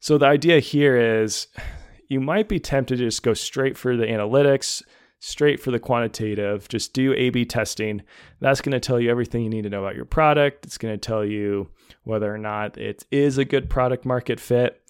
So, 0.00 0.18
the 0.18 0.26
idea 0.26 0.60
here 0.60 0.96
is 1.22 1.48
you 2.08 2.20
might 2.20 2.48
be 2.48 2.60
tempted 2.60 2.98
to 2.98 3.04
just 3.04 3.22
go 3.22 3.34
straight 3.34 3.76
for 3.76 3.96
the 3.96 4.06
analytics, 4.06 4.82
straight 5.20 5.60
for 5.60 5.70
the 5.70 5.80
quantitative, 5.80 6.68
just 6.68 6.94
do 6.94 7.12
A 7.14 7.30
B 7.30 7.44
testing. 7.44 8.02
That's 8.40 8.60
going 8.60 8.72
to 8.72 8.80
tell 8.80 9.00
you 9.00 9.10
everything 9.10 9.42
you 9.42 9.50
need 9.50 9.62
to 9.62 9.70
know 9.70 9.84
about 9.84 9.96
your 9.96 10.04
product. 10.04 10.64
It's 10.64 10.78
going 10.78 10.94
to 10.94 10.98
tell 10.98 11.24
you 11.24 11.68
whether 12.04 12.32
or 12.32 12.38
not 12.38 12.78
it 12.78 13.04
is 13.10 13.38
a 13.38 13.44
good 13.44 13.68
product 13.68 14.04
market 14.04 14.38
fit. 14.40 14.80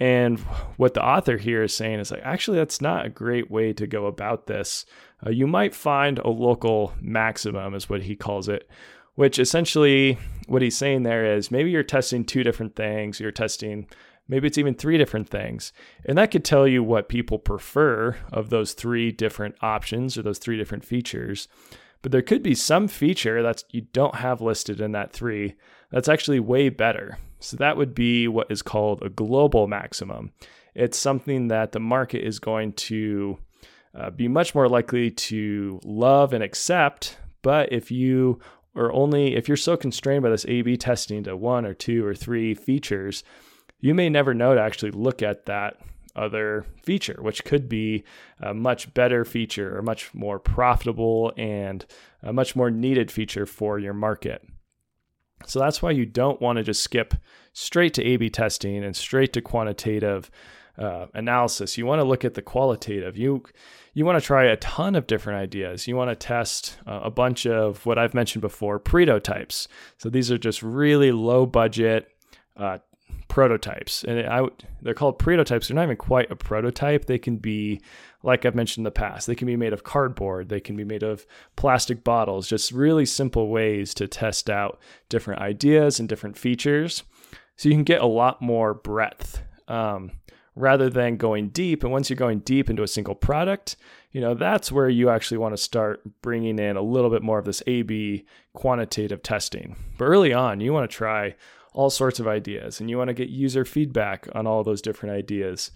And 0.00 0.40
what 0.76 0.94
the 0.94 1.04
author 1.04 1.36
here 1.36 1.62
is 1.62 1.74
saying 1.74 2.00
is 2.00 2.10
like, 2.10 2.22
actually, 2.24 2.58
that's 2.58 2.80
not 2.80 3.06
a 3.06 3.10
great 3.10 3.50
way 3.50 3.72
to 3.74 3.86
go 3.86 4.06
about 4.06 4.46
this. 4.46 4.86
Uh, 5.24 5.30
you 5.30 5.46
might 5.46 5.74
find 5.74 6.18
a 6.18 6.28
local 6.28 6.92
maximum, 7.00 7.74
is 7.74 7.88
what 7.88 8.02
he 8.02 8.16
calls 8.16 8.48
it, 8.48 8.68
which 9.14 9.38
essentially 9.38 10.18
what 10.46 10.62
he's 10.62 10.76
saying 10.76 11.04
there 11.04 11.36
is 11.36 11.50
maybe 11.50 11.70
you're 11.70 11.82
testing 11.82 12.24
two 12.24 12.42
different 12.42 12.74
things, 12.76 13.20
you're 13.20 13.30
testing 13.30 13.86
maybe 14.28 14.46
it's 14.46 14.58
even 14.58 14.74
three 14.74 14.98
different 14.98 15.28
things. 15.28 15.72
And 16.04 16.16
that 16.18 16.30
could 16.30 16.44
tell 16.44 16.66
you 16.66 16.82
what 16.82 17.08
people 17.08 17.38
prefer 17.38 18.16
of 18.32 18.50
those 18.50 18.72
three 18.72 19.12
different 19.12 19.56
options 19.60 20.16
or 20.16 20.22
those 20.22 20.38
three 20.38 20.56
different 20.56 20.84
features. 20.84 21.48
But 22.02 22.12
there 22.12 22.22
could 22.22 22.42
be 22.42 22.54
some 22.54 22.88
feature 22.88 23.42
that 23.42 23.64
you 23.70 23.82
don't 23.92 24.16
have 24.16 24.40
listed 24.40 24.80
in 24.80 24.92
that 24.92 25.12
three 25.12 25.54
that's 25.90 26.08
actually 26.08 26.40
way 26.40 26.68
better. 26.68 27.18
So 27.40 27.56
that 27.58 27.76
would 27.76 27.94
be 27.94 28.28
what 28.28 28.50
is 28.50 28.62
called 28.62 29.02
a 29.02 29.08
global 29.08 29.66
maximum. 29.66 30.32
It's 30.74 30.98
something 30.98 31.48
that 31.48 31.72
the 31.72 31.80
market 31.80 32.26
is 32.26 32.38
going 32.38 32.72
to 32.72 33.38
uh, 33.94 34.10
be 34.10 34.28
much 34.28 34.54
more 34.54 34.68
likely 34.68 35.10
to 35.10 35.80
love 35.84 36.32
and 36.32 36.42
accept. 36.42 37.16
But 37.42 37.72
if 37.72 37.90
you 37.90 38.40
are 38.74 38.92
only, 38.92 39.36
if 39.36 39.46
you're 39.46 39.56
so 39.56 39.76
constrained 39.76 40.24
by 40.24 40.30
this 40.30 40.46
A 40.46 40.62
B 40.62 40.76
testing 40.76 41.22
to 41.24 41.36
one 41.36 41.64
or 41.64 41.74
two 41.74 42.04
or 42.04 42.14
three 42.14 42.54
features, 42.54 43.22
you 43.84 43.94
may 43.94 44.08
never 44.08 44.32
know 44.32 44.54
to 44.54 44.60
actually 44.62 44.92
look 44.92 45.22
at 45.22 45.44
that 45.44 45.76
other 46.16 46.64
feature, 46.82 47.18
which 47.20 47.44
could 47.44 47.68
be 47.68 48.02
a 48.40 48.54
much 48.54 48.94
better 48.94 49.24
feature 49.24 49.76
or 49.76 49.82
much 49.82 50.14
more 50.14 50.38
profitable 50.38 51.32
and 51.36 51.84
a 52.22 52.32
much 52.32 52.56
more 52.56 52.70
needed 52.70 53.10
feature 53.10 53.46
for 53.46 53.78
your 53.78 53.92
market. 53.92 54.40
So 55.44 55.58
that's 55.58 55.82
why 55.82 55.90
you 55.90 56.06
don't 56.06 56.40
want 56.40 56.56
to 56.56 56.62
just 56.62 56.82
skip 56.82 57.14
straight 57.52 57.92
to 57.94 58.02
A 58.02 58.16
B 58.16 58.30
testing 58.30 58.82
and 58.82 58.96
straight 58.96 59.32
to 59.34 59.42
quantitative 59.42 60.30
uh, 60.78 61.06
analysis. 61.12 61.76
You 61.76 61.84
want 61.84 62.00
to 62.00 62.08
look 62.08 62.24
at 62.24 62.34
the 62.34 62.42
qualitative. 62.42 63.18
You 63.18 63.42
you 63.92 64.06
want 64.06 64.18
to 64.18 64.26
try 64.26 64.44
a 64.44 64.56
ton 64.56 64.94
of 64.96 65.06
different 65.06 65.42
ideas. 65.42 65.86
You 65.86 65.96
want 65.96 66.10
to 66.10 66.26
test 66.26 66.78
uh, 66.86 67.00
a 67.04 67.10
bunch 67.10 67.46
of 67.46 67.84
what 67.84 67.98
I've 67.98 68.14
mentioned 68.14 68.42
before, 68.42 68.78
prototypes. 68.78 69.68
So 69.98 70.08
these 70.08 70.32
are 70.32 70.38
just 70.38 70.62
really 70.62 71.12
low 71.12 71.44
budget 71.46 72.08
uh, 72.56 72.78
prototypes, 73.34 74.04
and 74.04 74.20
I, 74.20 74.46
they're 74.80 74.94
called 74.94 75.18
prototypes. 75.18 75.66
They're 75.66 75.74
not 75.74 75.82
even 75.82 75.96
quite 75.96 76.30
a 76.30 76.36
prototype. 76.36 77.06
They 77.06 77.18
can 77.18 77.36
be 77.38 77.80
like 78.22 78.46
I've 78.46 78.54
mentioned 78.54 78.82
in 78.82 78.84
the 78.84 79.00
past. 79.06 79.26
They 79.26 79.34
can 79.34 79.46
be 79.46 79.56
made 79.56 79.72
of 79.72 79.82
cardboard, 79.82 80.48
they 80.48 80.60
can 80.60 80.76
be 80.76 80.84
made 80.84 81.02
of 81.02 81.26
plastic 81.56 82.04
bottles, 82.04 82.48
just 82.48 82.70
really 82.70 83.04
simple 83.04 83.48
ways 83.48 83.92
to 83.94 84.06
test 84.06 84.48
out 84.48 84.78
different 85.08 85.40
ideas 85.40 85.98
and 85.98 86.08
different 86.08 86.38
features. 86.38 87.02
So 87.56 87.68
you 87.68 87.74
can 87.74 87.82
get 87.82 88.00
a 88.00 88.06
lot 88.06 88.40
more 88.40 88.72
breadth 88.72 89.42
um, 89.66 90.12
rather 90.54 90.88
than 90.88 91.16
going 91.16 91.48
deep. 91.48 91.82
And 91.82 91.92
once 91.92 92.08
you're 92.08 92.26
going 92.26 92.38
deep 92.38 92.70
into 92.70 92.84
a 92.84 92.88
single 92.88 93.16
product, 93.16 93.76
you 94.12 94.20
know, 94.20 94.34
that's 94.34 94.70
where 94.70 94.88
you 94.88 95.10
actually 95.10 95.38
want 95.38 95.54
to 95.54 95.62
start 95.70 96.02
bringing 96.22 96.60
in 96.60 96.76
a 96.76 96.82
little 96.82 97.10
bit 97.10 97.22
more 97.22 97.40
of 97.40 97.44
this 97.44 97.64
A 97.66 97.82
B 97.82 98.26
quantitative 98.52 99.22
testing. 99.22 99.74
But 99.98 100.04
early 100.04 100.32
on, 100.32 100.60
you 100.60 100.72
want 100.72 100.88
to 100.88 100.96
try 100.96 101.34
all 101.74 101.90
sorts 101.90 102.18
of 102.18 102.26
ideas 102.26 102.80
and 102.80 102.88
you 102.88 102.96
want 102.96 103.08
to 103.08 103.14
get 103.14 103.28
user 103.28 103.64
feedback 103.64 104.28
on 104.34 104.46
all 104.46 104.64
those 104.64 104.80
different 104.80 105.14
ideas. 105.14 105.70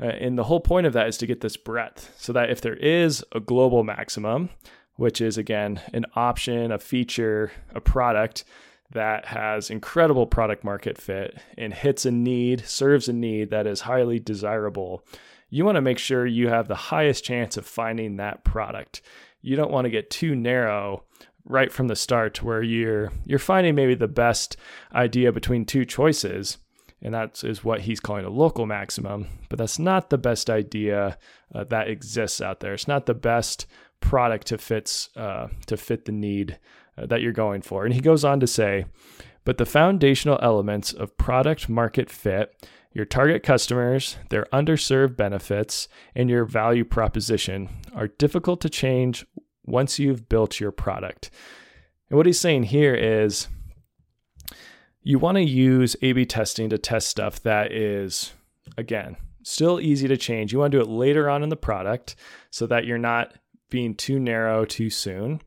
Uh, 0.00 0.06
and 0.06 0.36
the 0.36 0.44
whole 0.44 0.60
point 0.60 0.86
of 0.86 0.94
that 0.94 1.06
is 1.06 1.18
to 1.18 1.26
get 1.26 1.42
this 1.42 1.56
breadth 1.56 2.12
so 2.18 2.32
that 2.32 2.50
if 2.50 2.60
there 2.60 2.76
is 2.76 3.22
a 3.32 3.38
global 3.38 3.84
maximum, 3.84 4.48
which 4.96 5.20
is 5.20 5.38
again 5.38 5.80
an 5.92 6.06
option, 6.16 6.72
a 6.72 6.78
feature, 6.78 7.52
a 7.74 7.80
product 7.80 8.44
that 8.90 9.26
has 9.26 9.70
incredible 9.70 10.26
product 10.26 10.64
market 10.64 10.98
fit 10.98 11.38
and 11.56 11.72
hits 11.72 12.04
a 12.04 12.10
need, 12.10 12.66
serves 12.66 13.08
a 13.08 13.12
need 13.12 13.50
that 13.50 13.66
is 13.66 13.82
highly 13.82 14.18
desirable, 14.18 15.04
you 15.50 15.64
want 15.64 15.76
to 15.76 15.82
make 15.82 15.98
sure 15.98 16.26
you 16.26 16.48
have 16.48 16.66
the 16.66 16.74
highest 16.74 17.24
chance 17.24 17.56
of 17.56 17.66
finding 17.66 18.16
that 18.16 18.42
product. 18.42 19.02
You 19.42 19.56
don't 19.56 19.70
want 19.70 19.84
to 19.84 19.90
get 19.90 20.10
too 20.10 20.34
narrow 20.34 21.04
right 21.44 21.72
from 21.72 21.88
the 21.88 21.96
start 21.96 22.42
where 22.42 22.62
you're 22.62 23.12
you're 23.24 23.38
finding 23.38 23.74
maybe 23.74 23.94
the 23.94 24.08
best 24.08 24.56
idea 24.94 25.32
between 25.32 25.64
two 25.64 25.84
choices. 25.84 26.58
And 27.04 27.14
that 27.14 27.42
is 27.42 27.64
what 27.64 27.80
he's 27.80 27.98
calling 27.98 28.24
a 28.24 28.30
local 28.30 28.64
maximum 28.64 29.26
but 29.48 29.58
that's 29.58 29.78
not 29.78 30.08
the 30.08 30.18
best 30.18 30.48
idea 30.48 31.18
uh, 31.54 31.64
that 31.64 31.88
exists 31.88 32.40
out 32.40 32.60
there. 32.60 32.74
It's 32.74 32.88
not 32.88 33.06
the 33.06 33.14
best 33.14 33.66
product 34.00 34.46
to 34.48 34.58
fits 34.58 35.10
uh, 35.16 35.48
to 35.66 35.76
fit 35.76 36.04
the 36.04 36.12
need 36.12 36.58
uh, 36.96 37.06
that 37.06 37.20
you're 37.20 37.32
going 37.32 37.62
for. 37.62 37.84
And 37.84 37.94
he 37.94 38.00
goes 38.00 38.24
on 38.24 38.40
to 38.40 38.46
say 38.46 38.86
but 39.44 39.58
the 39.58 39.66
foundational 39.66 40.38
elements 40.40 40.92
of 40.92 41.16
product 41.16 41.68
market 41.68 42.08
fit 42.08 42.54
your 42.92 43.04
target 43.06 43.42
customers, 43.42 44.18
their 44.28 44.46
underserved 44.52 45.16
benefits, 45.16 45.88
and 46.14 46.28
your 46.28 46.44
value 46.44 46.84
proposition 46.84 47.68
are 47.94 48.08
difficult 48.08 48.60
to 48.60 48.68
change 48.68 49.26
once 49.64 49.98
you've 49.98 50.28
built 50.28 50.60
your 50.60 50.72
product. 50.72 51.30
And 52.10 52.16
what 52.16 52.26
he's 52.26 52.40
saying 52.40 52.64
here 52.64 52.94
is 52.94 53.48
you 55.02 55.18
want 55.18 55.36
to 55.36 55.42
use 55.42 55.96
A 56.02 56.12
B 56.12 56.26
testing 56.26 56.70
to 56.70 56.78
test 56.78 57.08
stuff 57.08 57.42
that 57.42 57.72
is, 57.72 58.32
again, 58.76 59.16
still 59.42 59.80
easy 59.80 60.06
to 60.08 60.16
change. 60.16 60.52
You 60.52 60.60
want 60.60 60.72
to 60.72 60.78
do 60.78 60.82
it 60.82 60.88
later 60.88 61.28
on 61.28 61.42
in 61.42 61.48
the 61.48 61.56
product 61.56 62.14
so 62.50 62.66
that 62.66 62.86
you're 62.86 62.98
not 62.98 63.34
being 63.70 63.94
too 63.94 64.20
narrow 64.20 64.64
too 64.64 64.90
soon. 64.90 65.40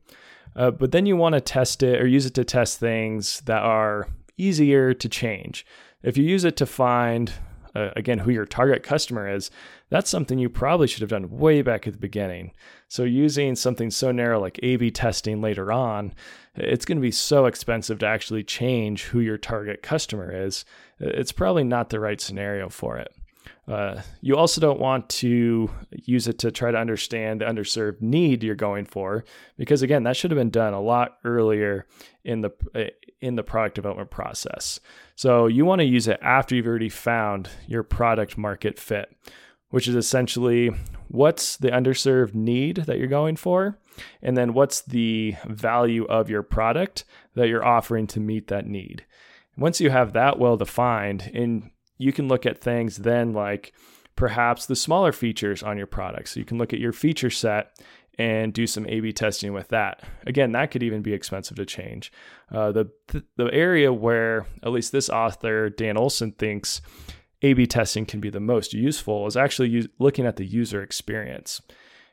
Uh, 0.54 0.70
but 0.70 0.90
then 0.90 1.06
you 1.06 1.16
want 1.16 1.34
to 1.34 1.40
test 1.40 1.82
it 1.82 2.00
or 2.00 2.06
use 2.06 2.26
it 2.26 2.34
to 2.34 2.44
test 2.44 2.80
things 2.80 3.40
that 3.42 3.62
are 3.62 4.08
easier 4.36 4.92
to 4.92 5.08
change. 5.08 5.64
If 6.02 6.16
you 6.16 6.24
use 6.24 6.44
it 6.44 6.56
to 6.56 6.66
find, 6.66 7.32
uh, 7.76 7.90
again, 7.96 8.18
who 8.18 8.30
your 8.30 8.46
target 8.46 8.82
customer 8.82 9.28
is, 9.28 9.50
that's 9.90 10.10
something 10.10 10.38
you 10.38 10.48
probably 10.48 10.86
should 10.86 11.02
have 11.02 11.10
done 11.10 11.30
way 11.30 11.62
back 11.62 11.86
at 11.86 11.92
the 11.92 11.98
beginning. 11.98 12.52
So, 12.88 13.04
using 13.04 13.54
something 13.56 13.90
so 13.90 14.12
narrow 14.12 14.40
like 14.40 14.58
A 14.62 14.76
B 14.76 14.90
testing 14.90 15.40
later 15.40 15.70
on, 15.70 16.14
it's 16.54 16.84
going 16.84 16.98
to 16.98 17.02
be 17.02 17.10
so 17.10 17.46
expensive 17.46 17.98
to 17.98 18.06
actually 18.06 18.44
change 18.44 19.04
who 19.04 19.20
your 19.20 19.38
target 19.38 19.82
customer 19.82 20.30
is. 20.46 20.64
It's 20.98 21.32
probably 21.32 21.64
not 21.64 21.90
the 21.90 22.00
right 22.00 22.20
scenario 22.20 22.68
for 22.68 22.96
it. 22.96 23.12
Uh, 23.68 24.00
you 24.20 24.36
also 24.36 24.60
don't 24.60 24.78
want 24.78 25.08
to 25.08 25.68
use 25.90 26.28
it 26.28 26.38
to 26.38 26.52
try 26.52 26.70
to 26.70 26.78
understand 26.78 27.40
the 27.40 27.44
underserved 27.44 28.00
need 28.00 28.44
you're 28.44 28.54
going 28.54 28.84
for, 28.84 29.24
because 29.56 29.82
again, 29.82 30.04
that 30.04 30.16
should 30.16 30.30
have 30.30 30.38
been 30.38 30.50
done 30.50 30.72
a 30.72 30.80
lot 30.80 31.18
earlier 31.24 31.86
in 32.24 32.42
the 32.42 32.52
in 33.20 33.34
the 33.34 33.42
product 33.42 33.74
development 33.74 34.10
process. 34.10 34.78
So 35.16 35.46
you 35.46 35.64
want 35.64 35.80
to 35.80 35.86
use 35.86 36.06
it 36.06 36.20
after 36.22 36.54
you've 36.54 36.66
already 36.66 36.88
found 36.88 37.48
your 37.66 37.82
product 37.82 38.38
market 38.38 38.78
fit 38.78 39.10
which 39.70 39.88
is 39.88 39.94
essentially 39.94 40.70
what's 41.08 41.56
the 41.56 41.70
underserved 41.70 42.34
need 42.34 42.76
that 42.76 42.98
you're 42.98 43.08
going 43.08 43.36
for, 43.36 43.78
and 44.22 44.36
then 44.36 44.54
what's 44.54 44.82
the 44.82 45.34
value 45.44 46.04
of 46.06 46.30
your 46.30 46.42
product 46.42 47.04
that 47.34 47.48
you're 47.48 47.64
offering 47.64 48.06
to 48.06 48.20
meet 48.20 48.48
that 48.48 48.66
need. 48.66 49.04
Once 49.56 49.80
you 49.80 49.90
have 49.90 50.12
that 50.12 50.38
well 50.38 50.56
defined, 50.56 51.30
and 51.34 51.70
you 51.98 52.12
can 52.12 52.28
look 52.28 52.46
at 52.46 52.60
things 52.60 52.98
then 52.98 53.32
like 53.32 53.72
perhaps 54.16 54.66
the 54.66 54.76
smaller 54.76 55.12
features 55.12 55.62
on 55.62 55.76
your 55.76 55.86
product. 55.86 56.30
So 56.30 56.40
you 56.40 56.46
can 56.46 56.58
look 56.58 56.72
at 56.72 56.80
your 56.80 56.92
feature 56.92 57.30
set 57.30 57.78
and 58.18 58.52
do 58.52 58.66
some 58.66 58.86
A/B 58.86 59.12
testing 59.12 59.52
with 59.52 59.68
that. 59.68 60.02
Again, 60.26 60.52
that 60.52 60.70
could 60.70 60.82
even 60.82 61.02
be 61.02 61.12
expensive 61.12 61.56
to 61.58 61.66
change. 61.66 62.10
Uh, 62.50 62.72
the 62.72 62.90
the 63.36 63.52
area 63.52 63.92
where 63.92 64.46
at 64.62 64.72
least 64.72 64.92
this 64.92 65.10
author 65.10 65.68
Dan 65.68 65.98
Olsen 65.98 66.32
thinks 66.32 66.80
a 67.42 67.52
B 67.52 67.66
testing 67.66 68.06
can 68.06 68.20
be 68.20 68.30
the 68.30 68.40
most 68.40 68.72
useful 68.72 69.26
is 69.26 69.36
actually 69.36 69.86
looking 69.98 70.26
at 70.26 70.36
the 70.36 70.46
user 70.46 70.82
experience. 70.82 71.60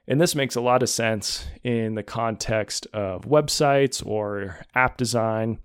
And 0.05 0.19
this 0.19 0.36
makes 0.36 0.55
a 0.55 0.62
lot 0.62 0.84
of 0.84 0.89
sense 0.89 1.47
in 1.63 1.95
the 1.95 2.03
context 2.03 2.88
of 2.93 3.21
websites 3.21 4.05
or 4.05 4.60
app 4.75 4.97
design 4.97 5.60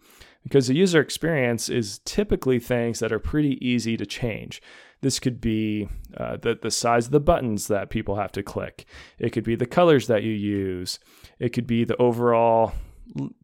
because 0.48 0.68
the 0.68 0.74
user 0.74 0.98
experience 0.98 1.68
is 1.68 2.00
typically 2.06 2.58
things 2.58 3.00
that 3.00 3.12
are 3.12 3.18
pretty 3.18 3.58
easy 3.66 3.98
to 3.98 4.06
change. 4.06 4.62
This 5.02 5.20
could 5.20 5.42
be 5.42 5.88
uh, 6.16 6.38
the, 6.38 6.58
the 6.60 6.70
size 6.70 7.06
of 7.06 7.12
the 7.12 7.20
buttons 7.20 7.68
that 7.68 7.90
people 7.90 8.16
have 8.16 8.32
to 8.32 8.42
click, 8.42 8.86
it 9.18 9.30
could 9.30 9.44
be 9.44 9.56
the 9.56 9.66
colors 9.66 10.06
that 10.06 10.22
you 10.22 10.32
use, 10.32 10.98
it 11.38 11.50
could 11.50 11.66
be 11.66 11.84
the 11.84 11.96
overall 11.98 12.72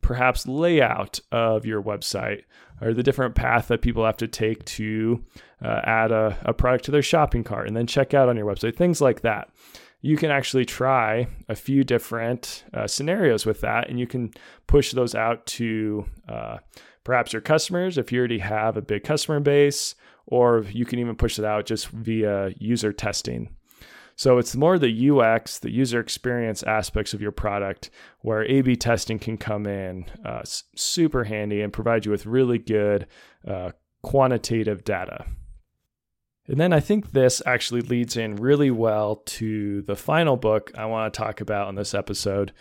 perhaps 0.01 0.47
layout 0.47 1.21
of 1.31 1.67
your 1.67 1.83
website 1.83 2.43
or 2.81 2.93
the 2.93 3.03
different 3.03 3.35
path 3.35 3.69
that 3.69 3.83
people 3.83 4.05
have 4.05 4.17
to 4.17 4.29
take 4.29 4.65
to 4.65 5.23
uh, 5.63 5.81
add 5.85 6.11
a, 6.11 6.37
a 6.43 6.53
product 6.53 6.85
to 6.85 6.91
their 6.91 7.03
shopping 7.03 7.45
cart 7.45 7.67
and 7.67 7.77
then 7.77 7.87
check 7.87 8.15
out 8.15 8.29
on 8.29 8.37
your 8.37 8.47
website, 8.47 8.77
things 8.77 9.01
like 9.01 9.21
that. 9.21 9.49
You 10.05 10.19
can 10.19 10.31
actually 10.31 10.67
try 10.67 11.29
a 11.49 11.55
few 11.55 11.83
different 11.83 12.65
uh, 12.75 12.87
scenarios 12.87 13.47
with 13.47 13.63
that, 13.63 13.89
and 13.89 13.99
you 13.99 14.07
can 14.07 14.35
push 14.67 14.93
those 14.93 15.15
out 15.15 15.47
to 15.47 16.05
uh, 16.29 16.59
perhaps 17.05 17.33
your 17.33 17.41
customers 17.41 17.97
if 17.97 18.13
you 18.13 18.19
already 18.19 18.41
have 18.41 18.77
a 18.77 18.83
big 18.83 19.03
customer 19.03 19.41
base, 19.41 19.95
or 20.27 20.67
you 20.71 20.85
can 20.85 20.99
even 20.99 21.17
push 21.17 21.39
it 21.39 21.45
out 21.47 21.65
just 21.65 21.89
via 21.89 22.53
user 22.59 22.93
testing. 22.93 23.49
So 24.15 24.37
it's 24.37 24.55
more 24.55 24.79
the 24.79 25.11
UX, 25.11 25.59
the 25.59 25.71
user 25.71 26.01
experience 26.01 26.63
aspects 26.65 27.15
of 27.15 27.23
your 27.23 27.33
product 27.33 27.89
where 28.21 28.45
A 28.45 28.61
B 28.61 28.77
testing 28.77 29.19
can 29.19 29.39
come 29.39 29.67
in 29.67 30.05
uh, 30.23 30.43
super 30.77 31.25
handy 31.25 31.63
and 31.63 31.73
provide 31.73 32.05
you 32.05 32.11
with 32.11 32.27
really 32.27 32.59
good 32.59 33.07
uh, 33.49 33.71
quantitative 34.03 34.85
data. 34.85 35.25
And 36.47 36.61
then 36.61 36.73
I 36.73 36.81
think 36.81 37.13
this 37.13 37.41
actually 37.47 37.81
leads 37.81 38.17
in 38.17 38.37
really 38.37 38.71
well 38.71 39.17
to 39.17 39.83
the 39.83 39.97
final 39.97 40.37
book 40.37 40.71
I 40.77 40.85
want 40.85 41.13
to 41.13 41.19
talk 41.19 41.41
about 41.41 41.69
in 41.71 41.75
this 41.75 41.95
episode, 41.95 42.53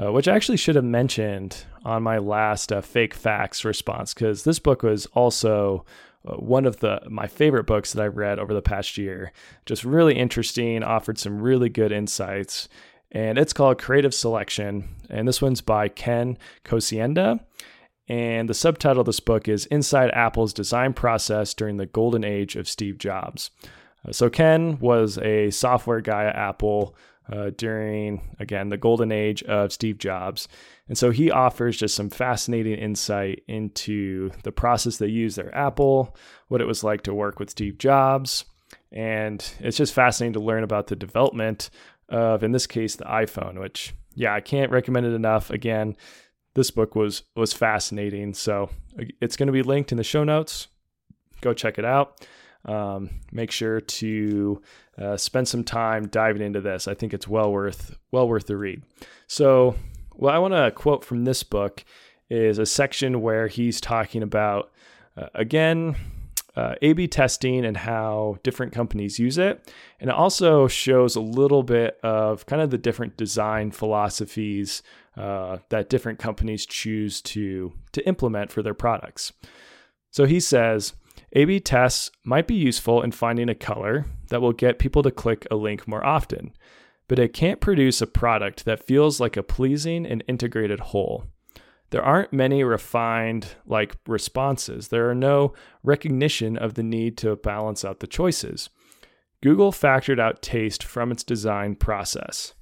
uh, 0.00 0.12
which 0.12 0.28
I 0.28 0.36
actually 0.36 0.58
should 0.58 0.76
have 0.76 0.84
mentioned 0.84 1.64
on 1.84 2.02
my 2.02 2.18
last 2.18 2.72
uh, 2.72 2.80
fake 2.80 3.14
facts 3.14 3.64
response 3.64 4.14
because 4.14 4.44
this 4.44 4.60
book 4.60 4.82
was 4.82 5.06
also 5.06 5.84
uh, 6.26 6.34
one 6.36 6.64
of 6.64 6.78
the 6.78 7.00
my 7.08 7.26
favorite 7.26 7.64
books 7.64 7.92
that 7.92 8.04
I've 8.04 8.16
read 8.16 8.38
over 8.38 8.54
the 8.54 8.62
past 8.62 8.96
year. 8.96 9.32
Just 9.66 9.84
really 9.84 10.14
interesting, 10.14 10.84
offered 10.84 11.18
some 11.18 11.40
really 11.40 11.68
good 11.68 11.90
insights, 11.90 12.68
and 13.10 13.36
it's 13.36 13.52
called 13.52 13.78
Creative 13.78 14.14
Selection. 14.14 14.88
And 15.10 15.26
this 15.26 15.42
one's 15.42 15.60
by 15.60 15.88
Ken 15.88 16.38
Kocienda. 16.64 17.40
And 18.08 18.48
the 18.48 18.54
subtitle 18.54 19.00
of 19.00 19.06
this 19.06 19.20
book 19.20 19.48
is 19.48 19.66
Inside 19.66 20.10
Apple's 20.12 20.52
Design 20.52 20.92
Process 20.92 21.54
During 21.54 21.78
the 21.78 21.86
Golden 21.86 22.24
Age 22.24 22.56
of 22.56 22.68
Steve 22.68 22.98
Jobs. 22.98 23.50
Uh, 24.06 24.12
so, 24.12 24.28
Ken 24.28 24.78
was 24.78 25.16
a 25.18 25.50
software 25.50 26.00
guy 26.00 26.24
at 26.24 26.36
Apple 26.36 26.94
uh, 27.32 27.50
during, 27.56 28.36
again, 28.38 28.68
the 28.68 28.76
golden 28.76 29.10
age 29.10 29.42
of 29.44 29.72
Steve 29.72 29.98
Jobs. 29.98 30.48
And 30.88 30.98
so 30.98 31.10
he 31.10 31.30
offers 31.30 31.78
just 31.78 31.94
some 31.94 32.10
fascinating 32.10 32.74
insight 32.74 33.42
into 33.48 34.30
the 34.42 34.52
process 34.52 34.98
they 34.98 35.06
use 35.06 35.34
there 35.34 35.54
Apple, 35.56 36.14
what 36.48 36.60
it 36.60 36.66
was 36.66 36.84
like 36.84 37.02
to 37.02 37.14
work 37.14 37.38
with 37.38 37.50
Steve 37.50 37.78
Jobs. 37.78 38.44
And 38.92 39.44
it's 39.60 39.76
just 39.76 39.94
fascinating 39.94 40.34
to 40.34 40.40
learn 40.40 40.64
about 40.64 40.88
the 40.88 40.96
development 40.96 41.70
of, 42.08 42.42
in 42.42 42.52
this 42.52 42.66
case, 42.66 42.96
the 42.96 43.04
iPhone, 43.04 43.58
which, 43.58 43.94
yeah, 44.14 44.34
I 44.34 44.40
can't 44.40 44.70
recommend 44.70 45.06
it 45.06 45.14
enough. 45.14 45.50
Again, 45.50 45.96
this 46.54 46.70
book 46.70 46.94
was 46.94 47.22
was 47.36 47.52
fascinating. 47.52 48.34
So 48.34 48.70
it's 49.20 49.36
going 49.36 49.48
to 49.48 49.52
be 49.52 49.62
linked 49.62 49.92
in 49.92 49.98
the 49.98 50.04
show 50.04 50.24
notes. 50.24 50.68
Go 51.40 51.52
check 51.52 51.78
it 51.78 51.84
out. 51.84 52.26
Um, 52.64 53.10
make 53.30 53.50
sure 53.50 53.80
to 53.80 54.62
uh, 54.96 55.16
spend 55.16 55.48
some 55.48 55.64
time 55.64 56.08
diving 56.08 56.42
into 56.42 56.60
this. 56.60 56.88
I 56.88 56.94
think 56.94 57.12
it's 57.12 57.28
well 57.28 57.52
worth 57.52 57.96
well 58.10 58.28
worth 58.28 58.46
the 58.46 58.56
read. 58.56 58.82
So, 59.26 59.76
what 60.12 60.34
I 60.34 60.38
want 60.38 60.54
to 60.54 60.70
quote 60.70 61.04
from 61.04 61.24
this 61.24 61.42
book 61.42 61.84
is 62.30 62.58
a 62.58 62.66
section 62.66 63.20
where 63.20 63.48
he's 63.48 63.80
talking 63.80 64.22
about 64.22 64.72
uh, 65.16 65.26
again 65.34 65.96
uh, 66.56 66.74
A/B 66.82 67.08
testing 67.08 67.64
and 67.64 67.76
how 67.76 68.38
different 68.42 68.72
companies 68.72 69.18
use 69.18 69.38
it, 69.38 69.72
and 70.00 70.10
it 70.10 70.16
also 70.16 70.68
shows 70.68 71.16
a 71.16 71.20
little 71.20 71.62
bit 71.62 71.98
of 72.02 72.46
kind 72.46 72.62
of 72.62 72.70
the 72.70 72.78
different 72.78 73.16
design 73.16 73.70
philosophies 73.70 74.82
uh, 75.16 75.58
that 75.68 75.88
different 75.88 76.18
companies 76.18 76.66
choose 76.66 77.20
to 77.22 77.72
to 77.92 78.06
implement 78.06 78.52
for 78.52 78.62
their 78.62 78.74
products. 78.74 79.32
So 80.10 80.26
he 80.26 80.40
says 80.40 80.94
A 81.32 81.44
B 81.44 81.60
tests 81.60 82.10
might 82.24 82.46
be 82.46 82.54
useful 82.54 83.02
in 83.02 83.12
finding 83.12 83.48
a 83.48 83.54
color 83.54 84.06
that 84.28 84.40
will 84.40 84.52
get 84.52 84.78
people 84.78 85.02
to 85.02 85.10
click 85.10 85.46
a 85.50 85.56
link 85.56 85.88
more 85.88 86.04
often, 86.04 86.52
but 87.08 87.18
it 87.18 87.32
can't 87.32 87.60
produce 87.60 88.00
a 88.00 88.06
product 88.06 88.64
that 88.64 88.86
feels 88.86 89.20
like 89.20 89.36
a 89.36 89.42
pleasing 89.42 90.06
and 90.06 90.24
integrated 90.28 90.80
whole. 90.80 91.26
There 91.94 92.02
aren't 92.02 92.32
many 92.32 92.64
refined 92.64 93.54
like 93.66 93.94
responses. 94.08 94.88
There 94.88 95.08
are 95.08 95.14
no 95.14 95.52
recognition 95.84 96.56
of 96.56 96.74
the 96.74 96.82
need 96.82 97.16
to 97.18 97.36
balance 97.36 97.84
out 97.84 98.00
the 98.00 98.08
choices. 98.08 98.68
Google 99.44 99.70
factored 99.70 100.18
out 100.18 100.42
taste 100.42 100.82
from 100.82 101.12
its 101.12 101.22
design 101.22 101.76
process. 101.76 102.54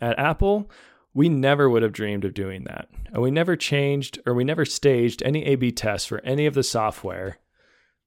At 0.00 0.18
Apple, 0.18 0.68
we 1.14 1.28
never 1.28 1.70
would 1.70 1.84
have 1.84 1.92
dreamed 1.92 2.24
of 2.24 2.34
doing 2.34 2.64
that. 2.64 2.88
And 3.12 3.22
we 3.22 3.30
never 3.30 3.54
changed 3.54 4.18
or 4.26 4.34
we 4.34 4.42
never 4.42 4.64
staged 4.64 5.22
any 5.22 5.44
A 5.44 5.54
B 5.54 5.70
tests 5.70 6.08
for 6.08 6.20
any 6.24 6.44
of 6.46 6.54
the 6.54 6.64
software 6.64 7.38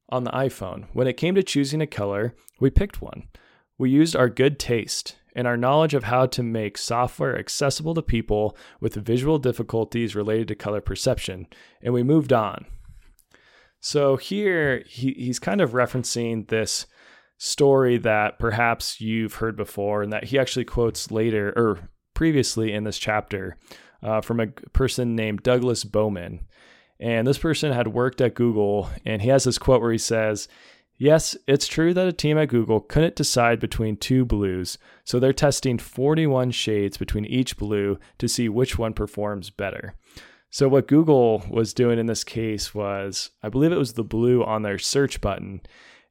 on 0.10 0.26
the 0.26 0.32
iPhone. 0.32 0.88
When 0.92 1.08
it 1.08 1.16
came 1.16 1.36
to 1.36 1.44
choosing 1.44 1.80
a 1.80 1.88
color, 1.88 2.36
we 2.60 2.70
picked 2.70 3.02
one. 3.02 3.30
We 3.78 3.90
used 3.90 4.18
our 4.18 4.28
good 4.28 4.60
taste 4.60 5.16
and 5.36 5.46
our 5.46 5.58
knowledge 5.58 5.94
of 5.94 6.06
how 6.06 6.26
to 6.26 6.42
make 6.42 6.78
software 6.78 7.38
accessible 7.38 7.94
to 7.94 8.02
people 8.02 8.58
with 8.80 8.96
visual 8.96 9.38
difficulties 9.38 10.16
related 10.16 10.48
to 10.48 10.56
color 10.56 10.82
perception, 10.82 11.46
and 11.82 11.94
we 11.94 12.02
moved 12.02 12.32
on. 12.34 12.66
So 13.82 14.16
here 14.16 14.84
he, 14.88 15.12
he's 15.12 15.38
kind 15.38 15.62
of 15.62 15.74
referencing 15.74 16.48
this 16.48 16.88
story 17.38 17.98
that 17.98 18.40
perhaps 18.40 19.02
you've 19.02 19.36
heard 19.36 19.58
before 19.58 20.02
and 20.02 20.12
that 20.14 20.24
he 20.24 20.40
actually 20.40 20.66
quotes 20.66 21.12
later 21.12 21.54
or 21.56 21.90
previously 22.14 22.72
in 22.74 22.86
this 22.86 22.98
chapter 22.98 23.58
uh, 24.02 24.22
from 24.22 24.40
a 24.40 24.48
person 24.48 25.16
named 25.16 25.44
Douglas 25.44 25.84
Bowman. 25.84 26.48
And 27.00 27.28
this 27.28 27.38
person 27.38 27.74
had 27.74 27.90
worked 27.90 28.22
at 28.22 28.36
Google, 28.36 28.90
and 29.06 29.22
he 29.22 29.28
has 29.28 29.44
this 29.44 29.58
quote 29.58 29.82
where 29.82 29.92
he 29.92 29.98
says, 29.98 30.48
Yes, 30.98 31.36
it's 31.46 31.68
true 31.68 31.94
that 31.94 32.08
a 32.08 32.14
team 32.14 32.38
at 32.38 32.48
Google 32.48 32.80
couldn't 32.80 33.18
decide 33.18 33.60
between 33.60 33.98
two 33.98 34.24
blues, 34.24 34.78
so 35.04 35.20
they're 35.20 35.34
testing 35.34 35.78
41 35.78 36.52
shades 36.52 36.98
between 36.98 37.26
each 37.26 37.58
blue 37.58 38.00
to 38.18 38.30
see 38.30 38.48
which 38.48 38.78
one 38.78 38.94
performs 38.94 39.50
better. 39.50 39.96
So, 40.50 40.70
what 40.70 40.88
Google 40.88 41.44
was 41.50 41.74
doing 41.74 42.00
in 42.00 42.06
this 42.06 42.24
case 42.24 42.74
was, 42.74 43.32
I 43.44 43.50
believe 43.50 43.74
it 43.74 43.78
was 43.78 43.94
the 43.94 44.06
blue 44.06 44.42
on 44.42 44.62
their 44.62 44.80
search 44.80 45.20
button, 45.20 45.60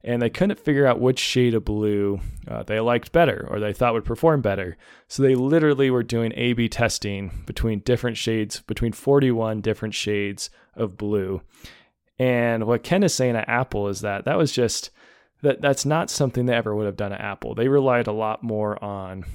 and 0.03 0.21
they 0.21 0.29
couldn't 0.29 0.59
figure 0.59 0.85
out 0.85 1.01
which 1.01 1.17
shade 1.17 1.55
of 1.55 1.65
blue 1.65 2.19
uh, 2.47 2.61
they 2.61 2.79
liked 2.79 3.11
better 3.11 3.47
or 3.49 3.59
they 3.59 3.73
thought 3.73 3.93
would 3.95 4.05
perform 4.05 4.41
better. 4.41 4.77
So, 5.07 5.23
they 5.23 5.33
literally 5.33 5.89
were 5.89 6.03
doing 6.03 6.31
A 6.35 6.53
B 6.53 6.69
testing 6.69 7.43
between 7.47 7.79
different 7.79 8.17
shades, 8.17 8.61
between 8.61 8.91
41 8.91 9.61
different 9.61 9.95
shades 9.95 10.51
of 10.75 10.95
blue. 10.95 11.41
And 12.17 12.65
what 12.65 12.83
Ken 12.83 13.03
is 13.03 13.13
saying 13.13 13.35
at 13.35 13.49
Apple 13.49 13.87
is 13.89 14.01
that 14.01 14.25
that 14.25 14.37
was 14.37 14.51
just 14.51 14.91
that 15.41 15.61
that's 15.61 15.85
not 15.85 16.09
something 16.09 16.45
they 16.45 16.55
ever 16.55 16.75
would 16.75 16.85
have 16.85 16.97
done 16.97 17.11
at 17.11 17.21
Apple. 17.21 17.55
They 17.55 17.67
relied 17.67 18.07
a 18.07 18.13
lot 18.13 18.41
more 18.41 18.81
on 18.83 19.25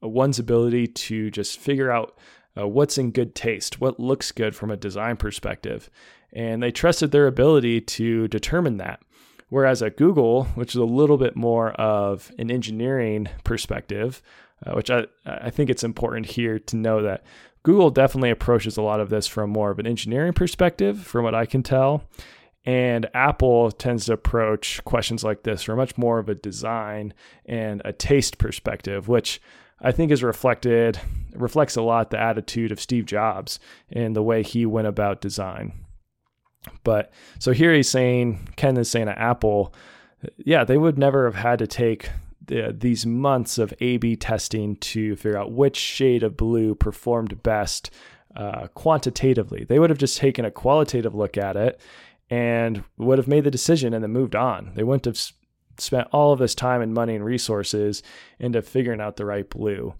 one's 0.00 0.38
ability 0.38 0.86
to 0.86 1.30
just 1.30 1.58
figure 1.58 1.90
out 1.90 2.16
uh, 2.58 2.66
what's 2.66 2.98
in 2.98 3.10
good 3.10 3.34
taste, 3.34 3.80
what 3.80 4.00
looks 4.00 4.32
good 4.32 4.54
from 4.54 4.70
a 4.70 4.76
design 4.76 5.16
perspective. 5.16 5.90
And 6.32 6.62
they 6.62 6.70
trusted 6.70 7.10
their 7.10 7.26
ability 7.26 7.80
to 7.80 8.28
determine 8.28 8.76
that. 8.78 9.00
Whereas 9.48 9.82
at 9.82 9.96
Google, 9.96 10.44
which 10.54 10.70
is 10.70 10.80
a 10.80 10.84
little 10.84 11.16
bit 11.16 11.34
more 11.34 11.70
of 11.72 12.30
an 12.38 12.50
engineering 12.50 13.28
perspective, 13.44 14.22
uh, 14.64 14.72
which 14.72 14.90
I, 14.90 15.06
I 15.24 15.50
think 15.50 15.70
it's 15.70 15.84
important 15.84 16.26
here 16.26 16.58
to 16.58 16.76
know 16.76 17.02
that 17.02 17.24
Google 17.68 17.90
definitely 17.90 18.30
approaches 18.30 18.78
a 18.78 18.82
lot 18.82 18.98
of 18.98 19.10
this 19.10 19.26
from 19.26 19.50
more 19.50 19.70
of 19.70 19.78
an 19.78 19.86
engineering 19.86 20.32
perspective, 20.32 21.00
from 21.00 21.22
what 21.22 21.34
I 21.34 21.44
can 21.44 21.62
tell. 21.62 22.02
And 22.64 23.10
Apple 23.12 23.70
tends 23.70 24.06
to 24.06 24.14
approach 24.14 24.82
questions 24.86 25.22
like 25.22 25.42
this 25.42 25.64
from 25.64 25.76
much 25.76 25.98
more 25.98 26.18
of 26.18 26.30
a 26.30 26.34
design 26.34 27.12
and 27.44 27.82
a 27.84 27.92
taste 27.92 28.38
perspective, 28.38 29.06
which 29.06 29.42
I 29.82 29.92
think 29.92 30.10
is 30.10 30.22
reflected 30.22 30.98
reflects 31.34 31.76
a 31.76 31.82
lot 31.82 32.08
the 32.08 32.18
attitude 32.18 32.72
of 32.72 32.80
Steve 32.80 33.04
Jobs 33.04 33.60
and 33.92 34.16
the 34.16 34.22
way 34.22 34.42
he 34.42 34.64
went 34.64 34.88
about 34.88 35.20
design. 35.20 35.74
But 36.84 37.12
so 37.38 37.52
here 37.52 37.74
he's 37.74 37.90
saying, 37.90 38.48
Ken 38.56 38.78
is 38.78 38.90
saying 38.90 39.08
at 39.08 39.18
Apple, 39.18 39.74
yeah, 40.38 40.64
they 40.64 40.78
would 40.78 40.96
never 40.96 41.26
have 41.26 41.34
had 41.34 41.58
to 41.58 41.66
take 41.66 42.08
the, 42.48 42.76
these 42.76 43.06
months 43.06 43.56
of 43.56 43.72
A 43.80 43.96
B 43.96 44.16
testing 44.16 44.76
to 44.76 45.16
figure 45.16 45.38
out 45.38 45.52
which 45.52 45.76
shade 45.76 46.22
of 46.22 46.36
blue 46.36 46.74
performed 46.74 47.42
best 47.42 47.90
uh, 48.36 48.66
quantitatively. 48.74 49.64
They 49.64 49.78
would 49.78 49.90
have 49.90 49.98
just 49.98 50.18
taken 50.18 50.44
a 50.44 50.50
qualitative 50.50 51.14
look 51.14 51.38
at 51.38 51.56
it 51.56 51.80
and 52.28 52.84
would 52.98 53.18
have 53.18 53.28
made 53.28 53.44
the 53.44 53.50
decision 53.50 53.94
and 53.94 54.02
then 54.02 54.12
moved 54.12 54.36
on. 54.36 54.72
They 54.74 54.82
wouldn't 54.82 55.06
have 55.06 55.32
spent 55.78 56.08
all 56.12 56.32
of 56.32 56.38
this 56.38 56.54
time 56.54 56.82
and 56.82 56.92
money 56.92 57.14
and 57.14 57.24
resources 57.24 58.02
into 58.38 58.60
figuring 58.60 59.00
out 59.00 59.16
the 59.16 59.24
right 59.24 59.48
blue. 59.48 59.94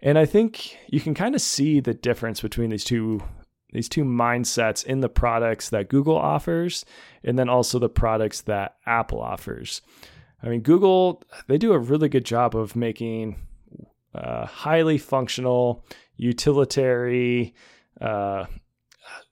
And 0.00 0.18
I 0.18 0.26
think 0.26 0.76
you 0.88 1.00
can 1.00 1.14
kind 1.14 1.34
of 1.34 1.40
see 1.40 1.80
the 1.80 1.94
difference 1.94 2.40
between 2.40 2.70
these 2.70 2.84
two 2.84 3.22
these 3.72 3.88
two 3.88 4.04
mindsets 4.04 4.84
in 4.84 5.00
the 5.00 5.08
products 5.08 5.70
that 5.70 5.88
Google 5.88 6.16
offers 6.16 6.84
and 7.24 7.38
then 7.38 7.48
also 7.48 7.78
the 7.78 7.88
products 7.88 8.42
that 8.42 8.76
Apple 8.84 9.20
offers. 9.20 9.80
I 10.42 10.48
mean, 10.48 10.60
Google, 10.60 11.22
they 11.46 11.58
do 11.58 11.72
a 11.72 11.78
really 11.78 12.08
good 12.08 12.24
job 12.24 12.56
of 12.56 12.74
making 12.74 13.36
uh, 14.14 14.46
highly 14.46 14.98
functional, 14.98 15.84
utilitarian, 16.16 17.52
uh, 18.00 18.46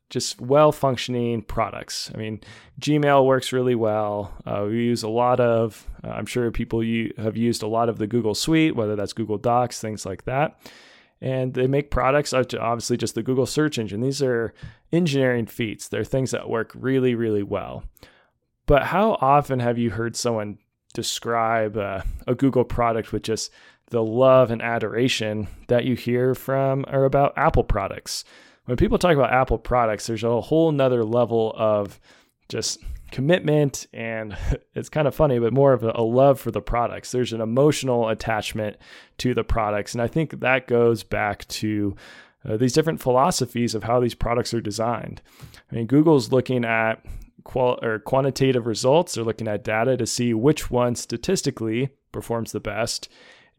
just 0.09 0.41
well 0.41 0.73
functioning 0.73 1.43
products. 1.43 2.11
I 2.15 2.19
mean, 2.19 2.41
Gmail 2.81 3.25
works 3.25 3.53
really 3.53 3.75
well. 3.77 4.35
Uh, 4.45 4.67
we 4.69 4.85
use 4.85 5.03
a 5.03 5.09
lot 5.09 5.41
of, 5.41 5.87
uh, 6.05 6.09
I'm 6.09 6.27
sure 6.27 6.51
people 6.51 6.83
you 6.83 7.13
have 7.17 7.37
used 7.37 7.63
a 7.63 7.69
lot 7.69 7.89
of 7.89 7.99
the 7.99 8.07
Google 8.07 8.35
Suite, 8.35 8.75
whether 8.75 8.97
that's 8.97 9.13
Google 9.13 9.39
Docs, 9.39 9.81
things 9.81 10.05
like 10.05 10.25
that. 10.25 10.61
And 11.21 11.53
they 11.55 11.67
make 11.67 11.91
products, 11.91 12.33
obviously, 12.33 12.97
just 12.97 13.15
the 13.15 13.23
Google 13.23 13.47
search 13.47 13.79
engine. 13.79 14.01
These 14.01 14.23
are 14.23 14.55
engineering 14.91 15.47
feats, 15.47 15.89
they're 15.89 16.03
things 16.03 16.31
that 16.31 16.49
work 16.49 16.73
really, 16.75 17.15
really 17.15 17.43
well. 17.43 17.85
But 18.67 18.85
how 18.85 19.19
often 19.21 19.61
have 19.61 19.79
you 19.79 19.91
heard 19.91 20.17
someone 20.17 20.59
describe 20.93 21.77
uh, 21.77 22.03
a 22.27 22.35
Google 22.35 22.65
product 22.65 23.13
with 23.13 23.23
just 23.23 23.51
the 23.91 24.03
love 24.03 24.51
and 24.51 24.63
adoration 24.63 25.49
that 25.69 25.85
you 25.85 25.95
hear 25.95 26.35
from 26.35 26.85
or 26.89 27.05
about 27.05 27.37
Apple 27.37 27.65
products. 27.65 28.25
When 28.65 28.77
people 28.77 28.99
talk 28.99 29.15
about 29.15 29.33
Apple 29.33 29.59
products, 29.59 30.07
there's 30.07 30.25
a 30.25 30.41
whole 30.41 30.71
nother 30.71 31.05
level 31.05 31.53
of 31.57 32.01
just 32.49 32.81
commitment 33.11 33.87
and 33.93 34.37
it's 34.75 34.89
kind 34.89 35.09
of 35.09 35.15
funny, 35.15 35.39
but 35.39 35.53
more 35.53 35.73
of 35.73 35.83
a, 35.83 36.01
love 36.03 36.41
for 36.41 36.51
the 36.51 36.61
products. 36.61 37.11
There's 37.11 37.33
an 37.33 37.41
emotional 37.41 38.09
attachment 38.09 38.77
to 39.19 39.35
the 39.35 39.45
products. 39.45 39.93
And 39.93 40.03
I 40.03 40.07
think 40.07 40.41
that 40.41 40.67
goes 40.67 41.03
back 41.03 41.47
to 41.49 41.97
uh, 42.49 42.57
these 42.57 42.73
different 42.73 43.01
philosophies 43.01 43.75
of 43.75 43.85
how 43.85 44.01
these 44.01 44.15
products 44.15 44.55
are 44.55 44.61
designed. 44.61 45.21
I 45.71 45.75
mean, 45.75 45.87
Google's 45.87 46.33
looking 46.33 46.65
at 46.65 47.05
qual- 47.45 47.79
or 47.83 47.99
quantitative 47.99 48.67
results. 48.67 49.15
They're 49.15 49.25
looking 49.25 49.49
at 49.49 49.65
data 49.65 49.97
to 49.97 50.07
see 50.07 50.35
which 50.35 50.71
one 50.71 50.95
statistically 50.95 51.91
performs 52.13 52.53
the 52.53 52.61
best. 52.61 53.09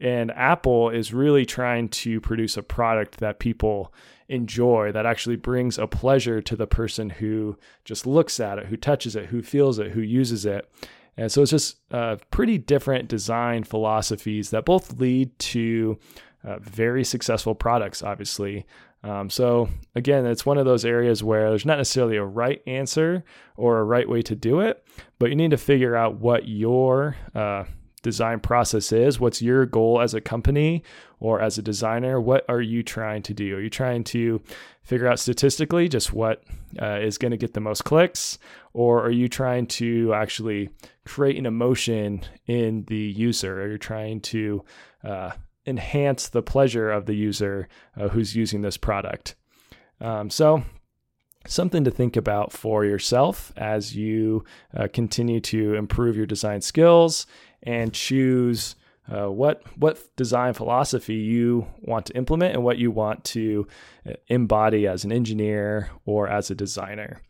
And 0.00 0.32
Apple 0.32 0.90
is 0.90 1.14
really 1.14 1.46
trying 1.46 1.88
to 1.90 2.20
produce 2.20 2.56
a 2.56 2.62
product 2.62 3.18
that 3.18 3.38
people 3.38 3.94
enjoy, 4.28 4.90
that 4.92 5.06
actually 5.06 5.36
brings 5.36 5.78
a 5.78 5.86
pleasure 5.86 6.40
to 6.42 6.56
the 6.56 6.66
person 6.66 7.10
who 7.10 7.56
just 7.84 8.06
looks 8.06 8.40
at 8.40 8.58
it, 8.58 8.66
who 8.66 8.76
touches 8.76 9.14
it, 9.14 9.26
who 9.26 9.42
feels 9.42 9.78
it, 9.78 9.92
who 9.92 10.00
uses 10.00 10.44
it. 10.44 10.68
And 11.16 11.30
so 11.30 11.42
it's 11.42 11.50
just 11.50 11.78
uh, 11.90 12.16
pretty 12.30 12.58
different 12.58 13.08
design 13.08 13.64
philosophies 13.64 14.50
that 14.50 14.64
both 14.64 14.98
lead 14.98 15.38
to 15.38 15.98
uh, 16.44 16.58
very 16.58 17.04
successful 17.04 17.54
products, 17.54 18.02
obviously. 18.02 18.66
Um, 19.04 19.30
so 19.30 19.68
again, 19.94 20.26
it's 20.26 20.46
one 20.46 20.58
of 20.58 20.64
those 20.64 20.84
areas 20.84 21.22
where 21.22 21.50
there's 21.50 21.66
not 21.66 21.78
necessarily 21.78 22.16
a 22.16 22.24
right 22.24 22.62
answer 22.66 23.24
or 23.56 23.78
a 23.78 23.84
right 23.84 24.08
way 24.08 24.22
to 24.22 24.34
do 24.34 24.60
it, 24.60 24.84
but 25.18 25.30
you 25.30 25.36
need 25.36 25.50
to 25.50 25.58
figure 25.58 25.96
out 25.96 26.20
what 26.20 26.48
your 26.48 27.16
uh, 27.34 27.64
design 28.02 28.40
process 28.40 28.92
is. 28.92 29.18
What's 29.18 29.42
your 29.42 29.66
goal 29.66 30.00
as 30.00 30.14
a 30.14 30.20
company 30.20 30.82
or 31.20 31.40
as 31.40 31.58
a 31.58 31.62
designer? 31.62 32.20
What 32.20 32.44
are 32.48 32.60
you 32.60 32.82
trying 32.82 33.22
to 33.22 33.34
do? 33.34 33.56
Are 33.56 33.60
you 33.60 33.70
trying 33.70 34.04
to 34.04 34.40
figure 34.82 35.06
out 35.06 35.18
statistically 35.18 35.88
just 35.88 36.12
what 36.12 36.42
uh, 36.80 36.98
is 37.00 37.18
going 37.18 37.30
to 37.30 37.36
get 37.36 37.54
the 37.54 37.60
most 37.60 37.84
clicks, 37.84 38.38
or 38.72 39.02
are 39.04 39.10
you 39.10 39.28
trying 39.28 39.66
to 39.66 40.12
actually 40.14 40.70
create 41.04 41.36
an 41.36 41.46
emotion 41.46 42.22
in 42.46 42.84
the 42.88 42.96
user? 42.96 43.62
Are 43.62 43.70
you 43.70 43.78
trying 43.78 44.20
to 44.20 44.64
uh, 45.04 45.30
enhance 45.66 46.28
the 46.28 46.42
pleasure 46.42 46.90
of 46.90 47.06
the 47.06 47.14
user 47.14 47.68
uh, 47.96 48.08
who's 48.08 48.34
using 48.34 48.62
this 48.62 48.76
product. 48.76 49.34
Um, 50.00 50.30
so, 50.30 50.64
something 51.46 51.84
to 51.84 51.90
think 51.90 52.16
about 52.16 52.52
for 52.52 52.84
yourself 52.84 53.52
as 53.56 53.96
you 53.96 54.44
uh, 54.76 54.88
continue 54.92 55.40
to 55.40 55.74
improve 55.74 56.16
your 56.16 56.26
design 56.26 56.60
skills 56.60 57.26
and 57.62 57.92
choose 57.92 58.76
uh, 59.12 59.30
what 59.30 59.62
what 59.76 59.98
design 60.16 60.54
philosophy 60.54 61.14
you 61.14 61.66
want 61.80 62.06
to 62.06 62.16
implement 62.16 62.54
and 62.54 62.64
what 62.64 62.78
you 62.78 62.90
want 62.90 63.24
to 63.24 63.66
uh, 64.08 64.12
embody 64.28 64.86
as 64.86 65.04
an 65.04 65.12
engineer 65.12 65.90
or 66.04 66.28
as 66.28 66.50
a 66.50 66.54
designer. 66.54 67.20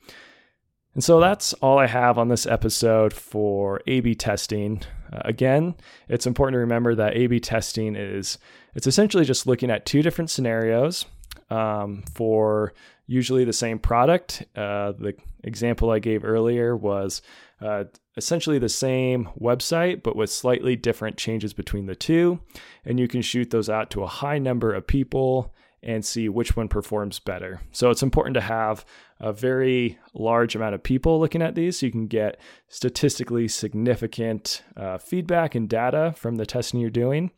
And 0.95 1.03
so 1.03 1.21
that's 1.21 1.55
all 1.55 1.79
I 1.79 1.87
have 1.87 2.19
on 2.19 2.29
this 2.29 2.47
episode 2.47 3.15
for 3.15 3.81
A 3.87 4.01
B 4.01 4.15
testing. 4.15 4.83
Uh, 5.11 5.23
again, 5.25 5.75
it's 6.09 6.27
important 6.27 6.55
to 6.55 6.61
remember 6.61 6.95
that 6.95 7.17
A 7.17 7.27
B 7.27 7.41
testing 7.41 7.97
is 7.97 8.39
it's 8.75 8.87
essentially 8.87 9.25
just 9.25 9.47
looking 9.47 9.71
at 9.71 9.87
two 9.87 10.03
different 10.03 10.31
scenarios 10.31 11.07
um, 11.49 12.05
for 12.15 12.75
usually 13.07 13.45
the 13.45 13.53
same 13.53 13.79
product. 13.79 14.45
Uh, 14.55 14.93
the 14.93 15.15
example 15.45 15.91
I 15.91 15.99
gave 15.99 16.25
earlier 16.25 16.77
was 16.77 17.23
Uh, 17.63 17.85
essentially 18.17 18.59
the 18.59 18.69
same 18.69 19.29
website, 19.41 20.03
but 20.03 20.17
with 20.17 20.31
slightly 20.31 20.75
different 20.75 21.17
changes 21.17 21.53
between 21.53 21.87
the 21.87 21.95
two. 21.95 22.41
And 22.85 22.99
you 22.99 23.07
can 23.09 23.23
shoot 23.23 23.51
those 23.51 23.69
out 23.69 23.91
to 23.91 24.03
a 24.03 24.09
high 24.09 24.39
number 24.39 24.73
of 24.73 24.87
people 24.87 25.55
and 25.83 26.05
see 26.05 26.29
which 26.29 26.57
one 26.57 26.69
performs 26.69 27.19
better. 27.19 27.61
So 27.73 27.91
it's 27.91 28.03
important 28.03 28.35
to 28.35 28.41
have 28.41 28.85
a 29.19 29.33
very 29.33 29.99
large 30.15 30.55
amount 30.55 30.75
of 30.75 30.83
people 30.83 31.19
looking 31.19 31.43
at 31.43 31.55
these 31.55 31.79
so 31.79 31.87
you 31.87 31.93
can 31.93 32.07
get 32.07 32.39
statistically 32.69 33.49
significant 33.49 34.63
uh, 34.77 34.99
feedback 34.99 35.55
and 35.55 35.69
data 35.69 36.15
from 36.17 36.37
the 36.37 36.47
testing 36.47 36.81
you're 36.81 36.91
doing. 36.91 37.31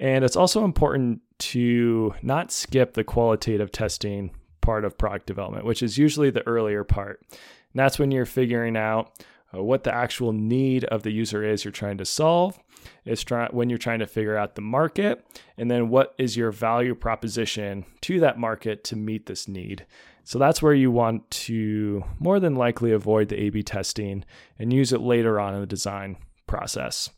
And 0.00 0.24
it's 0.24 0.36
also 0.36 0.64
important 0.64 1.20
to 1.38 2.14
not 2.22 2.52
skip 2.52 2.94
the 2.94 3.04
qualitative 3.04 3.70
testing 3.72 4.30
part 4.60 4.84
of 4.84 4.98
product 4.98 5.26
development, 5.26 5.64
which 5.64 5.82
is 5.82 5.98
usually 5.98 6.30
the 6.30 6.46
earlier 6.46 6.84
part. 6.84 7.24
And 7.30 7.80
that's 7.80 7.98
when 7.98 8.10
you're 8.10 8.26
figuring 8.26 8.76
out 8.76 9.24
uh, 9.54 9.62
what 9.62 9.84
the 9.84 9.94
actual 9.94 10.32
need 10.32 10.84
of 10.84 11.02
the 11.02 11.10
user 11.10 11.42
is 11.42 11.64
you're 11.64 11.72
trying 11.72 11.98
to 11.98 12.04
solve. 12.04 12.58
It's 13.04 13.22
try- 13.22 13.48
when 13.50 13.68
you're 13.68 13.78
trying 13.78 13.98
to 14.00 14.06
figure 14.06 14.36
out 14.36 14.54
the 14.54 14.60
market, 14.62 15.26
and 15.56 15.70
then 15.70 15.88
what 15.88 16.14
is 16.18 16.36
your 16.36 16.52
value 16.52 16.94
proposition 16.94 17.84
to 18.02 18.20
that 18.20 18.38
market 18.38 18.84
to 18.84 18.96
meet 18.96 19.26
this 19.26 19.48
need. 19.48 19.86
So 20.24 20.38
that's 20.38 20.60
where 20.60 20.74
you 20.74 20.90
want 20.90 21.30
to 21.30 22.04
more 22.18 22.38
than 22.38 22.54
likely 22.54 22.92
avoid 22.92 23.28
the 23.28 23.40
A 23.40 23.50
B 23.50 23.62
testing 23.62 24.24
and 24.58 24.72
use 24.72 24.92
it 24.92 25.00
later 25.00 25.40
on 25.40 25.54
in 25.54 25.60
the 25.60 25.66
design 25.66 26.18
process. 26.46 27.10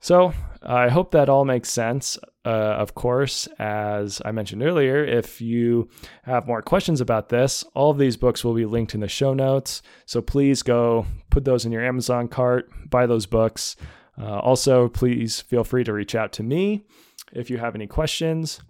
So 0.00 0.32
I 0.62 0.88
hope 0.88 1.10
that 1.12 1.28
all 1.28 1.44
makes 1.44 1.70
sense. 1.70 2.18
Uh, 2.44 2.48
of 2.48 2.94
course, 2.94 3.46
as 3.58 4.22
I 4.24 4.32
mentioned 4.32 4.62
earlier, 4.62 5.04
if 5.04 5.42
you 5.42 5.90
have 6.22 6.46
more 6.46 6.62
questions 6.62 7.02
about 7.02 7.28
this, 7.28 7.64
all 7.74 7.90
of 7.90 7.98
these 7.98 8.16
books 8.16 8.42
will 8.42 8.54
be 8.54 8.64
linked 8.64 8.94
in 8.94 9.00
the 9.00 9.08
show 9.08 9.34
notes. 9.34 9.82
So 10.06 10.22
please 10.22 10.62
go 10.62 11.06
put 11.28 11.44
those 11.44 11.66
in 11.66 11.72
your 11.72 11.84
Amazon 11.84 12.28
cart, 12.28 12.70
buy 12.88 13.06
those 13.06 13.26
books. 13.26 13.76
Uh, 14.18 14.38
also, 14.38 14.88
please 14.88 15.40
feel 15.42 15.64
free 15.64 15.84
to 15.84 15.92
reach 15.92 16.14
out 16.14 16.32
to 16.32 16.42
me 16.42 16.86
if 17.32 17.50
you 17.50 17.58
have 17.58 17.74
any 17.74 17.86
questions. 17.86 18.60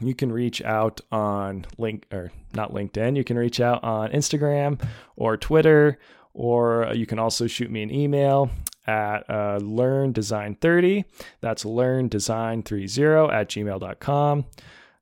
You 0.00 0.14
can 0.14 0.32
reach 0.32 0.62
out 0.62 1.00
on 1.12 1.66
link 1.78 2.06
or 2.12 2.32
not 2.54 2.72
LinkedIn. 2.72 3.16
You 3.16 3.24
can 3.24 3.36
reach 3.36 3.60
out 3.60 3.82
on 3.84 4.10
Instagram 4.10 4.80
or 5.16 5.36
Twitter, 5.36 5.98
or 6.32 6.90
you 6.94 7.06
can 7.06 7.18
also 7.18 7.46
shoot 7.46 7.70
me 7.70 7.82
an 7.82 7.92
email 7.92 8.50
at 8.86 9.28
uh, 9.28 9.58
learndesign30. 9.60 11.04
That's 11.40 11.64
learndesign30 11.64 13.32
at 13.32 13.48
gmail.com. 13.48 14.44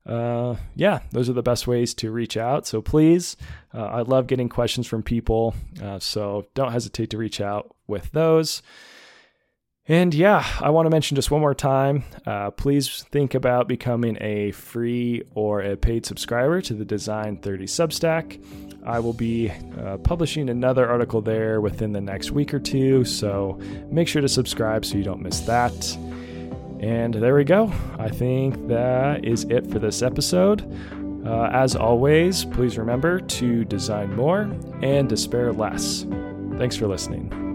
Uh, 0.05 0.57
yeah, 0.75 1.01
those 1.13 1.31
are 1.31 1.35
the 1.35 1.43
best 1.43 1.67
ways 1.67 1.95
to 1.95 2.11
reach 2.11 2.37
out. 2.37 2.67
So 2.67 2.83
please, 2.83 3.37
uh, 3.73 3.85
I 3.85 4.03
love 4.03 4.27
getting 4.27 4.49
questions 4.49 4.87
from 4.87 5.03
people. 5.03 5.55
Uh, 5.81 5.99
so 5.99 6.47
don't 6.55 6.73
hesitate 6.73 7.11
to 7.11 7.19
reach 7.19 7.41
out 7.41 7.75
with 7.87 8.11
those. 8.11 8.63
And 9.89 10.15
yeah, 10.15 10.47
I 10.61 10.71
want 10.71 10.87
to 10.87 10.91
mention 10.91 11.17
just 11.17 11.31
one 11.33 11.41
more 11.41 11.55
time 11.55 12.05
uh, 12.25 12.53
please 12.53 13.05
think 13.11 13.35
about 13.35 13.67
becoming 13.67 14.17
a 14.21 14.53
free 14.53 15.25
or 15.35 15.61
a 15.61 15.77
paid 15.77 16.07
subscriber 16.07 16.61
to 16.63 16.75
the 16.75 16.85
Design 16.85 17.37
30 17.39 17.65
Substack. 17.65 18.45
I 18.85 19.01
will 19.01 19.13
be 19.13 19.51
uh, 19.51 19.99
publishing 19.99 20.49
another 20.51 20.89
article 20.89 21.21
there 21.21 21.61
within 21.61 21.93
the 21.93 22.01
next 22.01 22.31
week 22.31 22.55
or 22.55 22.61
two, 22.61 23.05
so 23.05 23.61
make 23.91 24.09
sure 24.09 24.23
to 24.23 24.29
subscribe 24.29 24.85
so 24.85 24.97
you 24.97 25.05
don't 25.05 25.23
miss 25.23 25.41
that. 25.41 25.97
And 26.81 27.15
there 27.15 27.35
we 27.35 27.45
go. 27.45 27.73
I 27.99 28.09
think 28.09 28.69
that 28.69 29.25
is 29.25 29.45
it 29.45 29.71
for 29.71 29.79
this 29.79 30.03
episode. 30.03 30.63
Uh, 31.25 31.51
as 31.53 31.77
always, 31.77 32.45
please 32.45 32.77
remember 32.77 33.21
to 33.21 33.65
design 33.65 34.15
more 34.17 34.51
and 34.83 35.09
despair 35.09 35.53
less. 35.53 36.05
Thanks 36.59 36.77
for 36.77 36.89
listening. 36.89 37.52